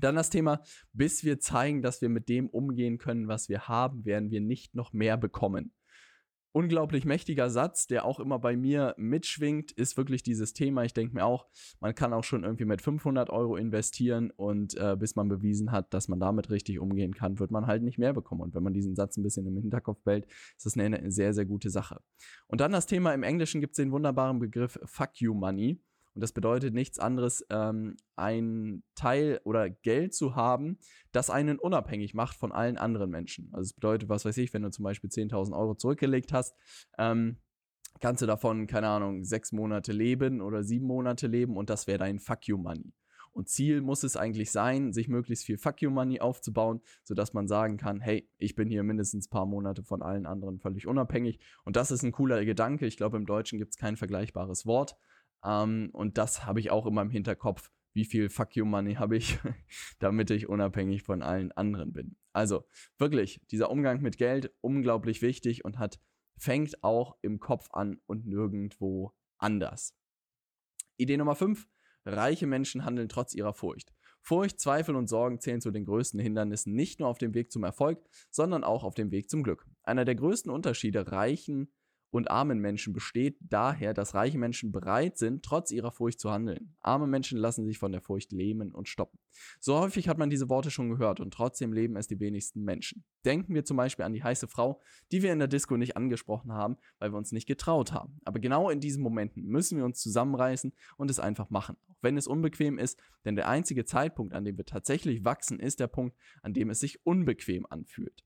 Dann 0.00 0.14
das 0.14 0.30
Thema, 0.30 0.62
bis 0.92 1.24
wir 1.24 1.38
zeigen, 1.38 1.82
dass 1.82 2.02
wir 2.02 2.08
mit 2.08 2.28
dem 2.28 2.48
umgehen 2.48 2.98
können, 2.98 3.28
was 3.28 3.48
wir 3.48 3.68
haben, 3.68 4.04
werden 4.04 4.30
wir 4.30 4.40
nicht 4.40 4.74
noch 4.74 4.92
mehr 4.92 5.16
bekommen 5.16 5.72
unglaublich 6.52 7.04
mächtiger 7.04 7.50
Satz, 7.50 7.86
der 7.86 8.04
auch 8.04 8.18
immer 8.18 8.38
bei 8.38 8.56
mir 8.56 8.94
mitschwingt, 8.96 9.72
ist 9.72 9.96
wirklich 9.96 10.22
dieses 10.22 10.52
Thema. 10.52 10.84
Ich 10.84 10.94
denke 10.94 11.14
mir 11.14 11.24
auch, 11.24 11.46
man 11.80 11.94
kann 11.94 12.12
auch 12.12 12.24
schon 12.24 12.44
irgendwie 12.44 12.64
mit 12.64 12.80
500 12.80 13.30
Euro 13.30 13.56
investieren 13.56 14.30
und 14.30 14.74
äh, 14.76 14.96
bis 14.98 15.16
man 15.16 15.28
bewiesen 15.28 15.72
hat, 15.72 15.92
dass 15.92 16.08
man 16.08 16.18
damit 16.18 16.50
richtig 16.50 16.78
umgehen 16.78 17.14
kann, 17.14 17.38
wird 17.38 17.50
man 17.50 17.66
halt 17.66 17.82
nicht 17.82 17.98
mehr 17.98 18.12
bekommen. 18.12 18.40
Und 18.40 18.54
wenn 18.54 18.62
man 18.62 18.72
diesen 18.72 18.94
Satz 18.94 19.16
ein 19.16 19.22
bisschen 19.22 19.46
im 19.46 19.56
Hinterkopf 19.56 20.02
behält, 20.02 20.26
ist 20.56 20.66
das 20.66 20.76
eine, 20.76 20.96
eine 20.96 21.10
sehr, 21.10 21.34
sehr 21.34 21.44
gute 21.44 21.70
Sache. 21.70 22.00
Und 22.46 22.60
dann 22.60 22.72
das 22.72 22.86
Thema, 22.86 23.12
im 23.12 23.22
Englischen 23.22 23.60
gibt 23.60 23.72
es 23.72 23.76
den 23.76 23.92
wunderbaren 23.92 24.38
Begriff 24.38 24.78
Fuck 24.84 25.20
You 25.20 25.34
Money. 25.34 25.80
Und 26.16 26.22
das 26.22 26.32
bedeutet 26.32 26.72
nichts 26.72 26.98
anderes, 26.98 27.44
ähm, 27.50 27.96
ein 28.16 28.82
Teil 28.94 29.38
oder 29.44 29.68
Geld 29.68 30.14
zu 30.14 30.34
haben, 30.34 30.78
das 31.12 31.28
einen 31.28 31.58
unabhängig 31.58 32.14
macht 32.14 32.38
von 32.38 32.52
allen 32.52 32.78
anderen 32.78 33.10
Menschen. 33.10 33.50
Also 33.52 33.66
es 33.66 33.74
bedeutet, 33.74 34.08
was 34.08 34.24
weiß 34.24 34.38
ich, 34.38 34.54
wenn 34.54 34.62
du 34.62 34.70
zum 34.70 34.82
Beispiel 34.82 35.10
10.000 35.10 35.54
Euro 35.54 35.74
zurückgelegt 35.74 36.32
hast, 36.32 36.56
ähm, 36.96 37.36
kannst 38.00 38.22
du 38.22 38.26
davon, 38.26 38.66
keine 38.66 38.88
Ahnung, 38.88 39.24
sechs 39.24 39.52
Monate 39.52 39.92
leben 39.92 40.40
oder 40.40 40.64
sieben 40.64 40.86
Monate 40.86 41.26
leben 41.26 41.54
und 41.54 41.68
das 41.68 41.86
wäre 41.86 41.98
dein 41.98 42.18
Fuck 42.18 42.48
You 42.48 42.56
Money. 42.56 42.94
Und 43.32 43.50
Ziel 43.50 43.82
muss 43.82 44.02
es 44.02 44.16
eigentlich 44.16 44.50
sein, 44.50 44.94
sich 44.94 45.08
möglichst 45.08 45.44
viel 45.44 45.58
Fuck 45.58 45.82
You 45.82 45.90
Money 45.90 46.20
aufzubauen, 46.20 46.80
sodass 47.04 47.34
man 47.34 47.46
sagen 47.46 47.76
kann, 47.76 48.00
hey, 48.00 48.26
ich 48.38 48.54
bin 48.54 48.70
hier 48.70 48.82
mindestens 48.84 49.26
ein 49.26 49.30
paar 49.30 49.44
Monate 49.44 49.82
von 49.82 50.00
allen 50.00 50.24
anderen 50.24 50.60
völlig 50.60 50.86
unabhängig. 50.86 51.40
Und 51.66 51.76
das 51.76 51.90
ist 51.90 52.02
ein 52.02 52.12
cooler 52.12 52.42
Gedanke. 52.46 52.86
Ich 52.86 52.96
glaube, 52.96 53.18
im 53.18 53.26
Deutschen 53.26 53.58
gibt 53.58 53.72
es 53.72 53.76
kein 53.76 53.98
vergleichbares 53.98 54.64
Wort. 54.64 54.96
Ähm, 55.44 55.90
und 55.92 56.18
das 56.18 56.44
habe 56.44 56.60
ich 56.60 56.70
auch 56.70 56.86
immer 56.86 57.02
im 57.02 57.10
Hinterkopf. 57.10 57.70
Wie 57.94 58.04
viel 58.04 58.28
Fuck 58.28 58.56
You 58.56 58.66
Money 58.66 58.94
habe 58.94 59.16
ich, 59.16 59.38
damit 59.98 60.30
ich 60.30 60.48
unabhängig 60.48 61.02
von 61.02 61.22
allen 61.22 61.52
anderen 61.52 61.92
bin. 61.92 62.16
Also 62.32 62.68
wirklich, 62.98 63.40
dieser 63.50 63.70
Umgang 63.70 64.02
mit 64.02 64.18
Geld, 64.18 64.52
unglaublich 64.60 65.22
wichtig 65.22 65.64
und 65.64 65.78
hat, 65.78 65.98
fängt 66.36 66.84
auch 66.84 67.16
im 67.22 67.40
Kopf 67.40 67.68
an 67.72 67.98
und 68.06 68.26
nirgendwo 68.26 69.14
anders. 69.38 69.96
Idee 70.98 71.16
Nummer 71.16 71.34
5. 71.34 71.66
Reiche 72.04 72.46
Menschen 72.46 72.84
handeln 72.84 73.08
trotz 73.08 73.34
ihrer 73.34 73.54
Furcht. 73.54 73.92
Furcht, 74.20 74.60
Zweifel 74.60 74.96
und 74.96 75.08
Sorgen 75.08 75.40
zählen 75.40 75.60
zu 75.60 75.70
den 75.70 75.84
größten 75.84 76.18
Hindernissen 76.18 76.74
nicht 76.74 77.00
nur 77.00 77.08
auf 77.08 77.18
dem 77.18 77.32
Weg 77.34 77.52
zum 77.52 77.64
Erfolg, 77.64 78.04
sondern 78.30 78.64
auch 78.64 78.84
auf 78.84 78.94
dem 78.94 79.10
Weg 79.10 79.30
zum 79.30 79.42
Glück. 79.42 79.66
Einer 79.82 80.04
der 80.04 80.16
größten 80.16 80.50
Unterschiede 80.50 81.12
reichen 81.12 81.72
und 82.10 82.30
armen 82.30 82.60
Menschen 82.60 82.92
besteht 82.92 83.36
daher, 83.40 83.94
dass 83.94 84.14
reiche 84.14 84.38
Menschen 84.38 84.72
bereit 84.72 85.18
sind, 85.18 85.44
trotz 85.44 85.70
ihrer 85.70 85.92
Furcht 85.92 86.20
zu 86.20 86.30
handeln. 86.30 86.74
Arme 86.80 87.06
Menschen 87.06 87.38
lassen 87.38 87.66
sich 87.66 87.78
von 87.78 87.92
der 87.92 88.00
Furcht 88.00 88.32
lähmen 88.32 88.72
und 88.72 88.88
stoppen. 88.88 89.18
So 89.60 89.78
häufig 89.78 90.08
hat 90.08 90.18
man 90.18 90.30
diese 90.30 90.48
Worte 90.48 90.70
schon 90.70 90.88
gehört 90.88 91.20
und 91.20 91.32
trotzdem 91.32 91.72
leben 91.72 91.96
es 91.96 92.06
die 92.06 92.20
wenigsten 92.20 92.62
Menschen. 92.62 93.04
Denken 93.24 93.54
wir 93.54 93.64
zum 93.64 93.76
Beispiel 93.76 94.04
an 94.04 94.12
die 94.12 94.22
heiße 94.22 94.48
Frau, 94.48 94.80
die 95.12 95.22
wir 95.22 95.32
in 95.32 95.38
der 95.38 95.48
Disco 95.48 95.76
nicht 95.76 95.96
angesprochen 95.96 96.52
haben, 96.52 96.76
weil 96.98 97.12
wir 97.12 97.18
uns 97.18 97.32
nicht 97.32 97.46
getraut 97.46 97.92
haben. 97.92 98.18
Aber 98.24 98.38
genau 98.38 98.70
in 98.70 98.80
diesen 98.80 99.02
Momenten 99.02 99.44
müssen 99.44 99.76
wir 99.76 99.84
uns 99.84 100.00
zusammenreißen 100.00 100.72
und 100.96 101.10
es 101.10 101.20
einfach 101.20 101.50
machen. 101.50 101.76
Auch 101.88 101.98
wenn 102.02 102.16
es 102.16 102.26
unbequem 102.26 102.78
ist, 102.78 102.98
denn 103.24 103.36
der 103.36 103.48
einzige 103.48 103.84
Zeitpunkt, 103.84 104.34
an 104.34 104.44
dem 104.44 104.56
wir 104.56 104.64
tatsächlich 104.64 105.24
wachsen, 105.24 105.60
ist 105.60 105.80
der 105.80 105.88
Punkt, 105.88 106.16
an 106.42 106.54
dem 106.54 106.70
es 106.70 106.80
sich 106.80 107.04
unbequem 107.04 107.66
anfühlt. 107.68 108.25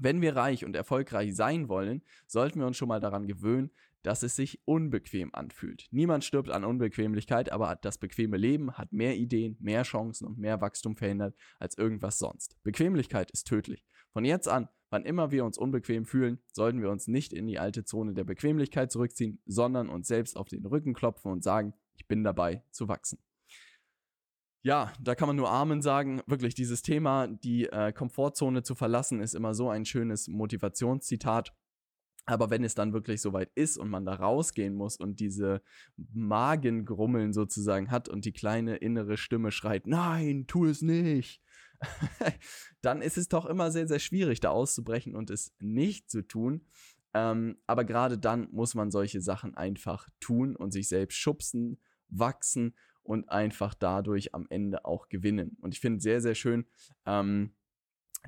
Wenn 0.00 0.20
wir 0.20 0.36
reich 0.36 0.64
und 0.64 0.76
erfolgreich 0.76 1.34
sein 1.34 1.68
wollen, 1.68 2.02
sollten 2.26 2.60
wir 2.60 2.66
uns 2.66 2.76
schon 2.76 2.88
mal 2.88 3.00
daran 3.00 3.26
gewöhnen, 3.26 3.70
dass 4.02 4.22
es 4.22 4.36
sich 4.36 4.60
unbequem 4.64 5.34
anfühlt. 5.34 5.86
Niemand 5.90 6.24
stirbt 6.24 6.50
an 6.50 6.64
Unbequemlichkeit, 6.64 7.50
aber 7.50 7.76
das 7.82 7.98
bequeme 7.98 8.36
Leben 8.36 8.72
hat 8.78 8.92
mehr 8.92 9.16
Ideen, 9.16 9.56
mehr 9.60 9.82
Chancen 9.82 10.26
und 10.26 10.38
mehr 10.38 10.60
Wachstum 10.60 10.96
verhindert 10.96 11.34
als 11.58 11.76
irgendwas 11.76 12.18
sonst. 12.18 12.56
Bequemlichkeit 12.62 13.30
ist 13.32 13.46
tödlich. 13.46 13.84
Von 14.12 14.24
jetzt 14.24 14.48
an, 14.48 14.68
wann 14.90 15.04
immer 15.04 15.30
wir 15.30 15.44
uns 15.44 15.58
unbequem 15.58 16.06
fühlen, 16.06 16.38
sollten 16.52 16.80
wir 16.80 16.90
uns 16.90 17.08
nicht 17.08 17.32
in 17.32 17.46
die 17.46 17.58
alte 17.58 17.84
Zone 17.84 18.14
der 18.14 18.24
Bequemlichkeit 18.24 18.90
zurückziehen, 18.90 19.42
sondern 19.46 19.88
uns 19.88 20.08
selbst 20.08 20.36
auf 20.36 20.48
den 20.48 20.64
Rücken 20.64 20.94
klopfen 20.94 21.30
und 21.30 21.42
sagen, 21.42 21.74
ich 21.96 22.06
bin 22.06 22.24
dabei 22.24 22.62
zu 22.70 22.88
wachsen 22.88 23.18
ja, 24.68 24.92
da 25.00 25.14
kann 25.14 25.28
man 25.28 25.36
nur 25.36 25.50
Amen 25.50 25.80
sagen. 25.80 26.20
Wirklich, 26.26 26.54
dieses 26.54 26.82
Thema, 26.82 27.26
die 27.26 27.64
äh, 27.64 27.90
Komfortzone 27.90 28.62
zu 28.62 28.74
verlassen, 28.74 29.22
ist 29.22 29.34
immer 29.34 29.54
so 29.54 29.70
ein 29.70 29.86
schönes 29.86 30.28
Motivationszitat. 30.28 31.54
Aber 32.26 32.50
wenn 32.50 32.62
es 32.64 32.74
dann 32.74 32.92
wirklich 32.92 33.22
soweit 33.22 33.50
ist 33.54 33.78
und 33.78 33.88
man 33.88 34.04
da 34.04 34.12
rausgehen 34.12 34.74
muss 34.74 34.98
und 34.98 35.20
diese 35.20 35.62
Magengrummeln 35.96 37.32
sozusagen 37.32 37.90
hat 37.90 38.10
und 38.10 38.26
die 38.26 38.34
kleine 38.34 38.76
innere 38.76 39.16
Stimme 39.16 39.52
schreit, 39.52 39.86
nein, 39.86 40.44
tu 40.46 40.66
es 40.66 40.82
nicht, 40.82 41.40
dann 42.82 43.00
ist 43.00 43.16
es 43.16 43.28
doch 43.28 43.46
immer 43.46 43.70
sehr, 43.70 43.88
sehr 43.88 44.00
schwierig, 44.00 44.40
da 44.40 44.50
auszubrechen 44.50 45.16
und 45.16 45.30
es 45.30 45.54
nicht 45.60 46.10
zu 46.10 46.20
tun. 46.28 46.66
Ähm, 47.14 47.56
aber 47.66 47.84
gerade 47.84 48.18
dann 48.18 48.48
muss 48.52 48.74
man 48.74 48.90
solche 48.90 49.22
Sachen 49.22 49.56
einfach 49.56 50.10
tun 50.20 50.56
und 50.56 50.72
sich 50.72 50.88
selbst 50.88 51.16
schubsen, 51.16 51.80
wachsen 52.10 52.74
und 53.08 53.30
einfach 53.30 53.72
dadurch 53.72 54.34
am 54.34 54.46
Ende 54.50 54.84
auch 54.84 55.08
gewinnen. 55.08 55.56
Und 55.62 55.72
ich 55.72 55.80
finde 55.80 55.98
sehr, 55.98 56.20
sehr 56.20 56.34
schön, 56.34 56.66
ähm, 57.06 57.54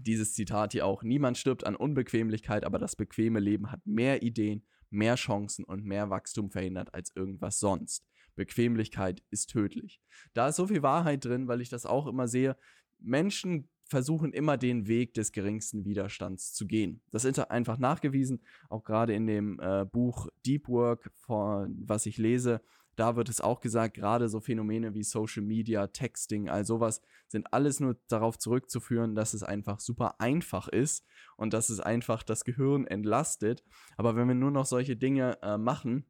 dieses 0.01 0.33
Zitat 0.33 0.73
hier 0.73 0.87
auch, 0.87 1.03
niemand 1.03 1.37
stirbt 1.37 1.67
an 1.67 1.77
Unbequemlichkeit, 1.77 2.65
aber 2.65 2.79
das 2.79 2.97
bequeme 2.97 3.41
Leben 3.41 3.71
hat 3.71 3.85
mehr 3.85 4.23
Ideen, 4.23 4.65
mehr 4.89 5.17
Chancen 5.17 5.67
und 5.67 5.85
mehr 5.85 6.09
Wachstum 6.09 6.51
verhindert 6.51 6.95
als 6.95 7.15
irgendwas 7.15 7.59
sonst. 7.59 8.07
Bequemlichkeit 8.37 9.23
ist 9.31 9.51
tödlich. 9.51 10.01
Da 10.33 10.49
ist 10.49 10.57
so 10.57 10.67
viel 10.67 10.83
Wahrheit 10.83 11.27
drin, 11.27 11.47
weil 11.47 11.61
ich 11.61 11.69
das 11.69 11.85
auch 11.85 12.07
immer 12.07 12.27
sehe. 12.27 12.57
Menschen 12.99 13.69
versuchen 13.85 14.33
immer 14.33 14.57
den 14.57 14.87
Weg 14.87 15.13
des 15.13 15.33
geringsten 15.33 15.85
Widerstands 15.85 16.55
zu 16.55 16.67
gehen. 16.67 17.03
Das 17.11 17.27
ist 17.27 17.39
einfach 17.51 17.77
nachgewiesen, 17.77 18.41
auch 18.71 18.85
gerade 18.85 19.13
in 19.13 19.27
dem 19.27 19.61
äh, 19.61 19.85
Buch 19.85 20.29
Deep 20.47 20.69
Work, 20.69 21.11
von, 21.17 21.77
was 21.85 22.07
ich 22.07 22.17
lese, 22.17 22.63
da 23.01 23.17
wird 23.17 23.31
es 23.31 23.41
auch 23.41 23.61
gesagt, 23.61 23.95
gerade 23.95 24.29
so 24.29 24.41
Phänomene 24.41 24.93
wie 24.93 25.03
Social 25.03 25.43
Media, 25.43 25.87
Texting, 25.87 26.51
all 26.51 26.67
sowas 26.67 27.01
sind 27.29 27.51
alles 27.51 27.81
nur 27.81 27.97
darauf 28.09 28.39
zurückzuführen, 28.39 29.15
dass 29.15 29.33
es 29.33 29.43
einfach 29.43 29.81
super 29.81 30.21
einfach 30.21 30.69
ist 30.69 31.07
und 31.39 31.55
dass 31.55 31.71
es 31.71 31.81
einfach 31.81 32.23
das 32.23 32.45
Gehirn 32.45 32.87
entlastet. 32.87 33.65
Aber 33.97 34.17
wenn 34.17 34.29
wir 34.29 34.35
nur 34.35 34.51
noch 34.51 34.67
solche 34.67 34.97
Dinge 34.97 35.39
äh, 35.41 35.57
machen, 35.57 36.05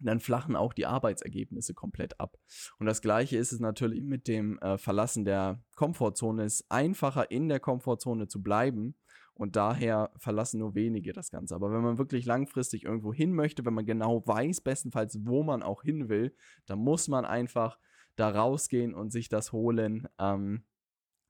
dann 0.00 0.20
flachen 0.20 0.56
auch 0.56 0.72
die 0.72 0.86
Arbeitsergebnisse 0.86 1.74
komplett 1.74 2.18
ab. 2.20 2.36
Und 2.78 2.86
das 2.86 3.02
gleiche 3.02 3.36
ist 3.36 3.52
es 3.52 3.60
natürlich 3.60 4.02
mit 4.02 4.28
dem 4.28 4.58
äh, 4.58 4.78
Verlassen 4.78 5.24
der 5.24 5.62
Komfortzone. 5.76 6.44
Es 6.44 6.60
ist 6.60 6.70
einfacher 6.70 7.30
in 7.30 7.48
der 7.48 7.60
Komfortzone 7.60 8.28
zu 8.28 8.42
bleiben, 8.42 8.94
und 9.40 9.56
daher 9.56 10.10
verlassen 10.18 10.58
nur 10.58 10.74
wenige 10.74 11.14
das 11.14 11.30
Ganze. 11.30 11.54
Aber 11.54 11.72
wenn 11.72 11.80
man 11.80 11.96
wirklich 11.96 12.26
langfristig 12.26 12.84
irgendwo 12.84 13.14
hin 13.14 13.32
möchte, 13.32 13.64
wenn 13.64 13.72
man 13.72 13.86
genau 13.86 14.22
weiß, 14.26 14.60
bestenfalls, 14.60 15.18
wo 15.24 15.42
man 15.42 15.62
auch 15.62 15.82
hin 15.82 16.10
will, 16.10 16.34
dann 16.66 16.78
muss 16.80 17.08
man 17.08 17.24
einfach 17.24 17.78
da 18.16 18.28
rausgehen 18.28 18.92
und 18.94 19.12
sich 19.12 19.30
das 19.30 19.52
holen, 19.52 20.06
ähm, 20.18 20.64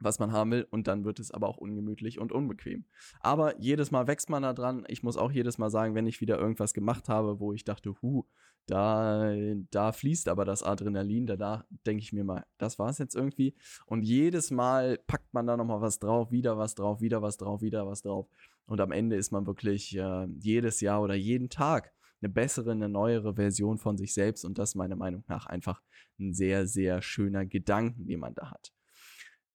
was 0.00 0.19
man 0.19 0.33
haben 0.33 0.50
will 0.50 0.66
und 0.71 0.87
dann 0.87 1.04
wird 1.04 1.21
es 1.21 1.30
aber 1.30 1.49
auch 1.49 1.59
ungemütlich 1.59 2.19
und 2.19 2.33
unbequem. 2.33 2.85
Aber 3.21 3.59
jedes 3.61 3.90
Mal 3.90 4.07
wächst 4.07 4.30
man 4.30 4.42
da 4.42 4.52
dran. 4.52 4.85
Ich 4.88 5.02
muss 5.02 5.16
auch 5.16 5.30
jedes 5.30 5.59
Mal 5.59 5.71
sagen, 5.71 5.95
wenn 5.95 6.07
ich 6.07 6.21
wieder 6.21 6.38
irgendwas 6.38 6.75
gemacht 6.75 7.09
habe, 7.09 7.40
wo 7.40 7.52
ich 7.52 7.64
dachte, 7.64 7.95
hu, 8.02 8.25
da, 8.66 9.33
da 9.71 9.92
fließt 9.92 10.28
aber 10.28 10.45
das 10.45 10.62
Adrenalin, 10.62 11.26
da 11.26 11.64
denke 11.87 12.02
ich 12.02 12.12
mir 12.12 12.25
mal, 12.25 12.45
das 12.59 12.78
war 12.78 12.88
es 12.88 12.99
jetzt 12.99 13.16
irgendwie. 13.16 13.54
Und 13.87 14.02
jedes 14.02 14.50
Mal 14.50 14.99
packt 15.07 15.33
man 15.35 15.47
da 15.47 15.57
nochmal 15.57 15.80
was 15.80 15.99
drauf, 15.99 16.30
wieder 16.30 16.57
was 16.57 16.75
drauf, 16.75 17.00
wieder 17.00 17.21
was 17.21 17.37
drauf, 17.37 17.62
wieder 17.62 17.87
was 17.87 18.02
drauf. 18.02 18.28
Und 18.66 18.80
am 18.80 18.92
Ende 18.92 19.16
ist 19.16 19.33
man 19.33 19.47
wirklich 19.47 19.97
äh, 19.97 20.26
jedes 20.38 20.80
Jahr 20.80 21.02
oder 21.02 21.14
jeden 21.14 21.49
Tag 21.49 21.92
eine 22.23 22.28
bessere, 22.28 22.73
eine 22.73 22.88
neuere 22.88 23.35
Version 23.35 23.78
von 23.78 23.97
sich 23.97 24.14
selbst. 24.14 24.45
Und 24.45 24.59
das 24.59 24.71
ist 24.71 24.75
meiner 24.76 24.97
Meinung 24.97 25.25
nach 25.26 25.47
einfach 25.47 25.83
ein 26.19 26.35
sehr, 26.35 26.66
sehr 26.66 27.02
schöner 27.02 27.47
Gedanken, 27.47 28.07
den 28.07 28.21
man 28.21 28.35
da 28.35 28.50
hat. 28.50 28.73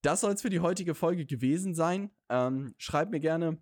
Das 0.06 0.22
soll 0.22 0.34
es 0.34 0.44
für 0.44 0.52
die 0.52 0.60
heutige 0.60 0.94
Folge 0.94 1.26
gewesen 1.26 1.74
sein. 1.74 2.12
Ähm, 2.30 2.76
schreibt 2.78 3.10
mir 3.10 3.20
gerne 3.20 3.58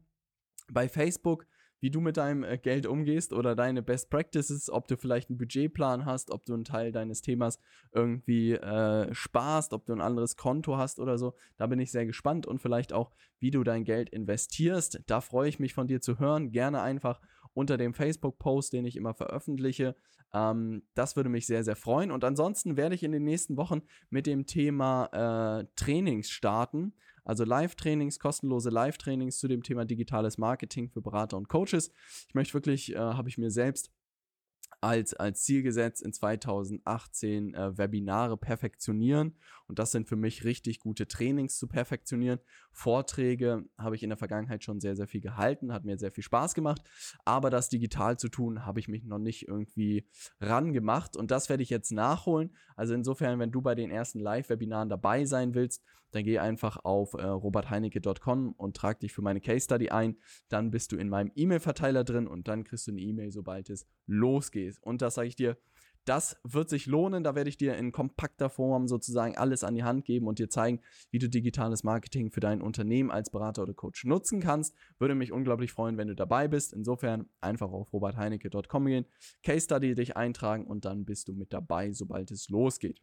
bei 0.70 0.90
Facebook, 0.90 1.48
wie 1.80 1.90
du 1.90 2.02
mit 2.02 2.18
deinem 2.18 2.44
äh, 2.44 2.58
Geld 2.58 2.86
umgehst 2.86 3.32
oder 3.32 3.56
deine 3.56 3.82
Best 3.82 4.10
Practices, 4.10 4.70
ob 4.70 4.90
du 4.90 4.98
vielleicht 4.98 5.30
einen 5.30 5.38
Budgetplan 5.38 6.06
hast, 6.06 6.32
ob 6.32 6.44
du 6.44 6.54
einen 6.54 6.66
Teil 6.66 6.92
deines 6.92 7.22
Themas 7.22 7.60
irgendwie 7.94 8.56
äh, 8.56 9.14
sparst, 9.14 9.72
ob 9.72 9.86
du 9.86 9.94
ein 9.94 10.02
anderes 10.02 10.36
Konto 10.36 10.76
hast 10.76 11.00
oder 11.00 11.18
so. 11.18 11.34
Da 11.56 11.68
bin 11.68 11.80
ich 11.80 11.94
sehr 11.94 12.06
gespannt 12.06 12.46
und 12.46 12.60
vielleicht 12.60 12.92
auch, 12.92 13.14
wie 13.40 13.52
du 13.52 13.64
dein 13.64 13.86
Geld 13.86 14.10
investierst. 14.10 15.00
Da 15.06 15.22
freue 15.22 15.48
ich 15.48 15.60
mich 15.60 15.74
von 15.74 15.88
dir 15.88 16.02
zu 16.02 16.20
hören. 16.20 16.52
Gerne 16.52 16.82
einfach 16.82 17.22
unter 17.54 17.78
dem 17.78 17.94
Facebook-Post, 17.94 18.74
den 18.74 18.86
ich 18.86 18.96
immer 18.96 19.14
veröffentliche. 19.14 19.96
Ähm, 20.34 20.84
das 20.96 21.16
würde 21.16 21.30
mich 21.30 21.46
sehr, 21.46 21.64
sehr 21.64 21.76
freuen. 21.76 22.12
Und 22.12 22.24
ansonsten 22.24 22.78
werde 22.78 22.96
ich 22.96 23.04
in 23.04 23.12
den 23.12 23.24
nächsten 23.24 23.58
Wochen 23.58 23.82
mit 24.10 24.26
dem 24.26 24.46
Thema 24.46 25.60
äh, 25.62 25.66
Trainings 25.76 26.30
starten. 26.30 26.94
Also 27.24 27.46
Live-Trainings, 27.46 28.20
kostenlose 28.20 28.70
Live-Trainings 28.70 29.38
zu 29.38 29.48
dem 29.48 29.64
Thema 29.64 29.86
digitales 29.86 30.38
Marketing 30.38 30.90
für 30.90 31.02
Berater 31.02 31.38
und 31.38 31.48
Coaches. 31.48 31.92
Ich 32.28 32.34
möchte 32.34 32.54
wirklich, 32.54 32.94
äh, 32.94 32.98
habe 32.98 33.30
ich 33.30 33.38
mir 33.38 33.50
selbst 33.50 33.92
als, 34.84 35.14
als 35.14 35.44
Ziel 35.44 35.64
gesetzt, 35.64 36.04
in 36.04 36.12
2018 36.12 37.54
äh, 37.54 37.78
Webinare 37.78 38.36
perfektionieren. 38.36 39.38
Und 39.68 39.80
das 39.80 39.92
sind 39.92 40.10
für 40.10 40.18
mich 40.18 40.44
richtig 40.44 40.80
gute 40.80 41.08
Trainings 41.08 41.58
zu 41.58 41.68
perfektionieren. 41.68 42.40
Vorträge 42.74 43.64
habe 43.78 43.96
ich 43.96 44.04
in 44.04 44.10
der 44.10 44.18
Vergangenheit 44.18 44.62
schon 44.62 44.82
sehr, 44.82 44.98
sehr 44.98 45.08
viel 45.08 45.22
gehalten, 45.22 45.72
hat 45.72 45.86
mir 45.86 45.98
sehr 45.98 46.12
viel 46.12 46.24
Spaß 46.24 46.54
gemacht. 46.54 46.82
Aber 47.24 47.50
das 47.50 47.70
digital 47.70 48.18
zu 48.18 48.28
tun, 48.28 48.66
habe 48.66 48.82
ich 48.82 48.90
mich 48.90 49.06
noch 49.06 49.20
nicht 49.20 49.48
irgendwie 49.48 50.06
ran 50.42 50.74
gemacht. 50.74 51.16
Und 51.16 51.32
das 51.32 51.48
werde 51.48 51.64
ich 51.64 51.70
jetzt 51.70 51.92
nachholen. 51.92 52.54
Also 52.76 52.94
insofern, 52.94 53.40
wenn 53.40 53.52
du 53.52 53.62
bei 53.62 53.76
den 53.76 53.90
ersten 53.90 54.20
Live-Webinaren 54.20 54.90
dabei 54.90 55.24
sein 55.24 55.54
willst, 55.54 55.82
dann 56.14 56.24
geh 56.24 56.40
einfach 56.40 56.78
auf 56.84 57.14
äh, 57.14 57.26
robertheinecke.com 57.26 58.54
und 58.54 58.76
trag 58.76 59.00
dich 59.00 59.14
für 59.14 59.22
meine 59.22 59.42
Case 59.42 59.64
Study 59.66 59.90
ein. 59.90 60.18
Dann 60.50 60.72
bist 60.72 60.92
du 60.92 60.98
in 60.98 61.10
meinem 61.10 61.32
E-Mail-Verteiler 61.36 62.04
drin 62.04 62.28
und 62.28 62.48
dann 62.48 62.64
kriegst 62.64 62.88
du 62.88 62.92
eine 62.92 63.02
E-Mail, 63.02 63.32
sobald 63.32 63.70
es 63.70 63.88
losgeht. 64.06 64.78
Und 64.82 65.02
das 65.02 65.16
sage 65.16 65.28
ich 65.28 65.36
dir, 65.36 65.58
das 66.06 66.38
wird 66.44 66.70
sich 66.70 66.86
lohnen. 66.86 67.24
Da 67.24 67.36
werde 67.36 67.50
ich 67.50 67.58
dir 67.58 67.76
in 67.76 67.92
kompakter 67.92 68.50
Form 68.50 68.88
sozusagen 68.88 69.38
alles 69.38 69.64
an 69.64 69.76
die 69.76 69.84
Hand 69.84 70.06
geben 70.06 70.28
und 70.28 70.40
dir 70.40 70.50
zeigen, 70.50 70.82
wie 71.12 71.20
du 71.20 71.30
digitales 71.30 71.84
Marketing 71.84 72.30
für 72.30 72.42
dein 72.42 72.62
Unternehmen 72.62 73.10
als 73.10 73.30
Berater 73.30 73.64
oder 73.64 73.74
Coach 73.74 74.06
nutzen 74.06 74.42
kannst. 74.42 74.76
Würde 75.00 75.16
mich 75.16 75.32
unglaublich 75.32 75.72
freuen, 75.72 75.98
wenn 75.98 76.10
du 76.10 76.16
dabei 76.16 76.48
bist. 76.48 76.74
Insofern 76.74 77.30
einfach 77.42 77.72
auf 77.72 77.94
robertheinecke.com 77.94 78.86
gehen, 78.86 79.06
Case 79.44 79.62
Study 79.62 79.96
dich 79.96 80.18
eintragen 80.18 80.68
und 80.68 80.86
dann 80.86 81.06
bist 81.06 81.28
du 81.28 81.34
mit 81.34 81.54
dabei, 81.54 81.94
sobald 81.94 82.32
es 82.32 82.50
losgeht. 82.50 83.02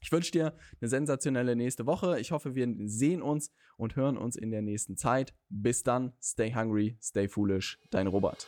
Ich 0.00 0.12
wünsche 0.12 0.30
dir 0.30 0.54
eine 0.80 0.88
sensationelle 0.88 1.56
nächste 1.56 1.86
Woche. 1.86 2.20
Ich 2.20 2.30
hoffe, 2.30 2.54
wir 2.54 2.72
sehen 2.84 3.22
uns 3.22 3.52
und 3.76 3.96
hören 3.96 4.16
uns 4.16 4.36
in 4.36 4.50
der 4.50 4.62
nächsten 4.62 4.96
Zeit. 4.96 5.34
Bis 5.48 5.82
dann, 5.82 6.12
stay 6.22 6.54
hungry, 6.54 6.96
stay 7.02 7.28
foolish, 7.28 7.78
dein 7.90 8.06
Robert. 8.06 8.46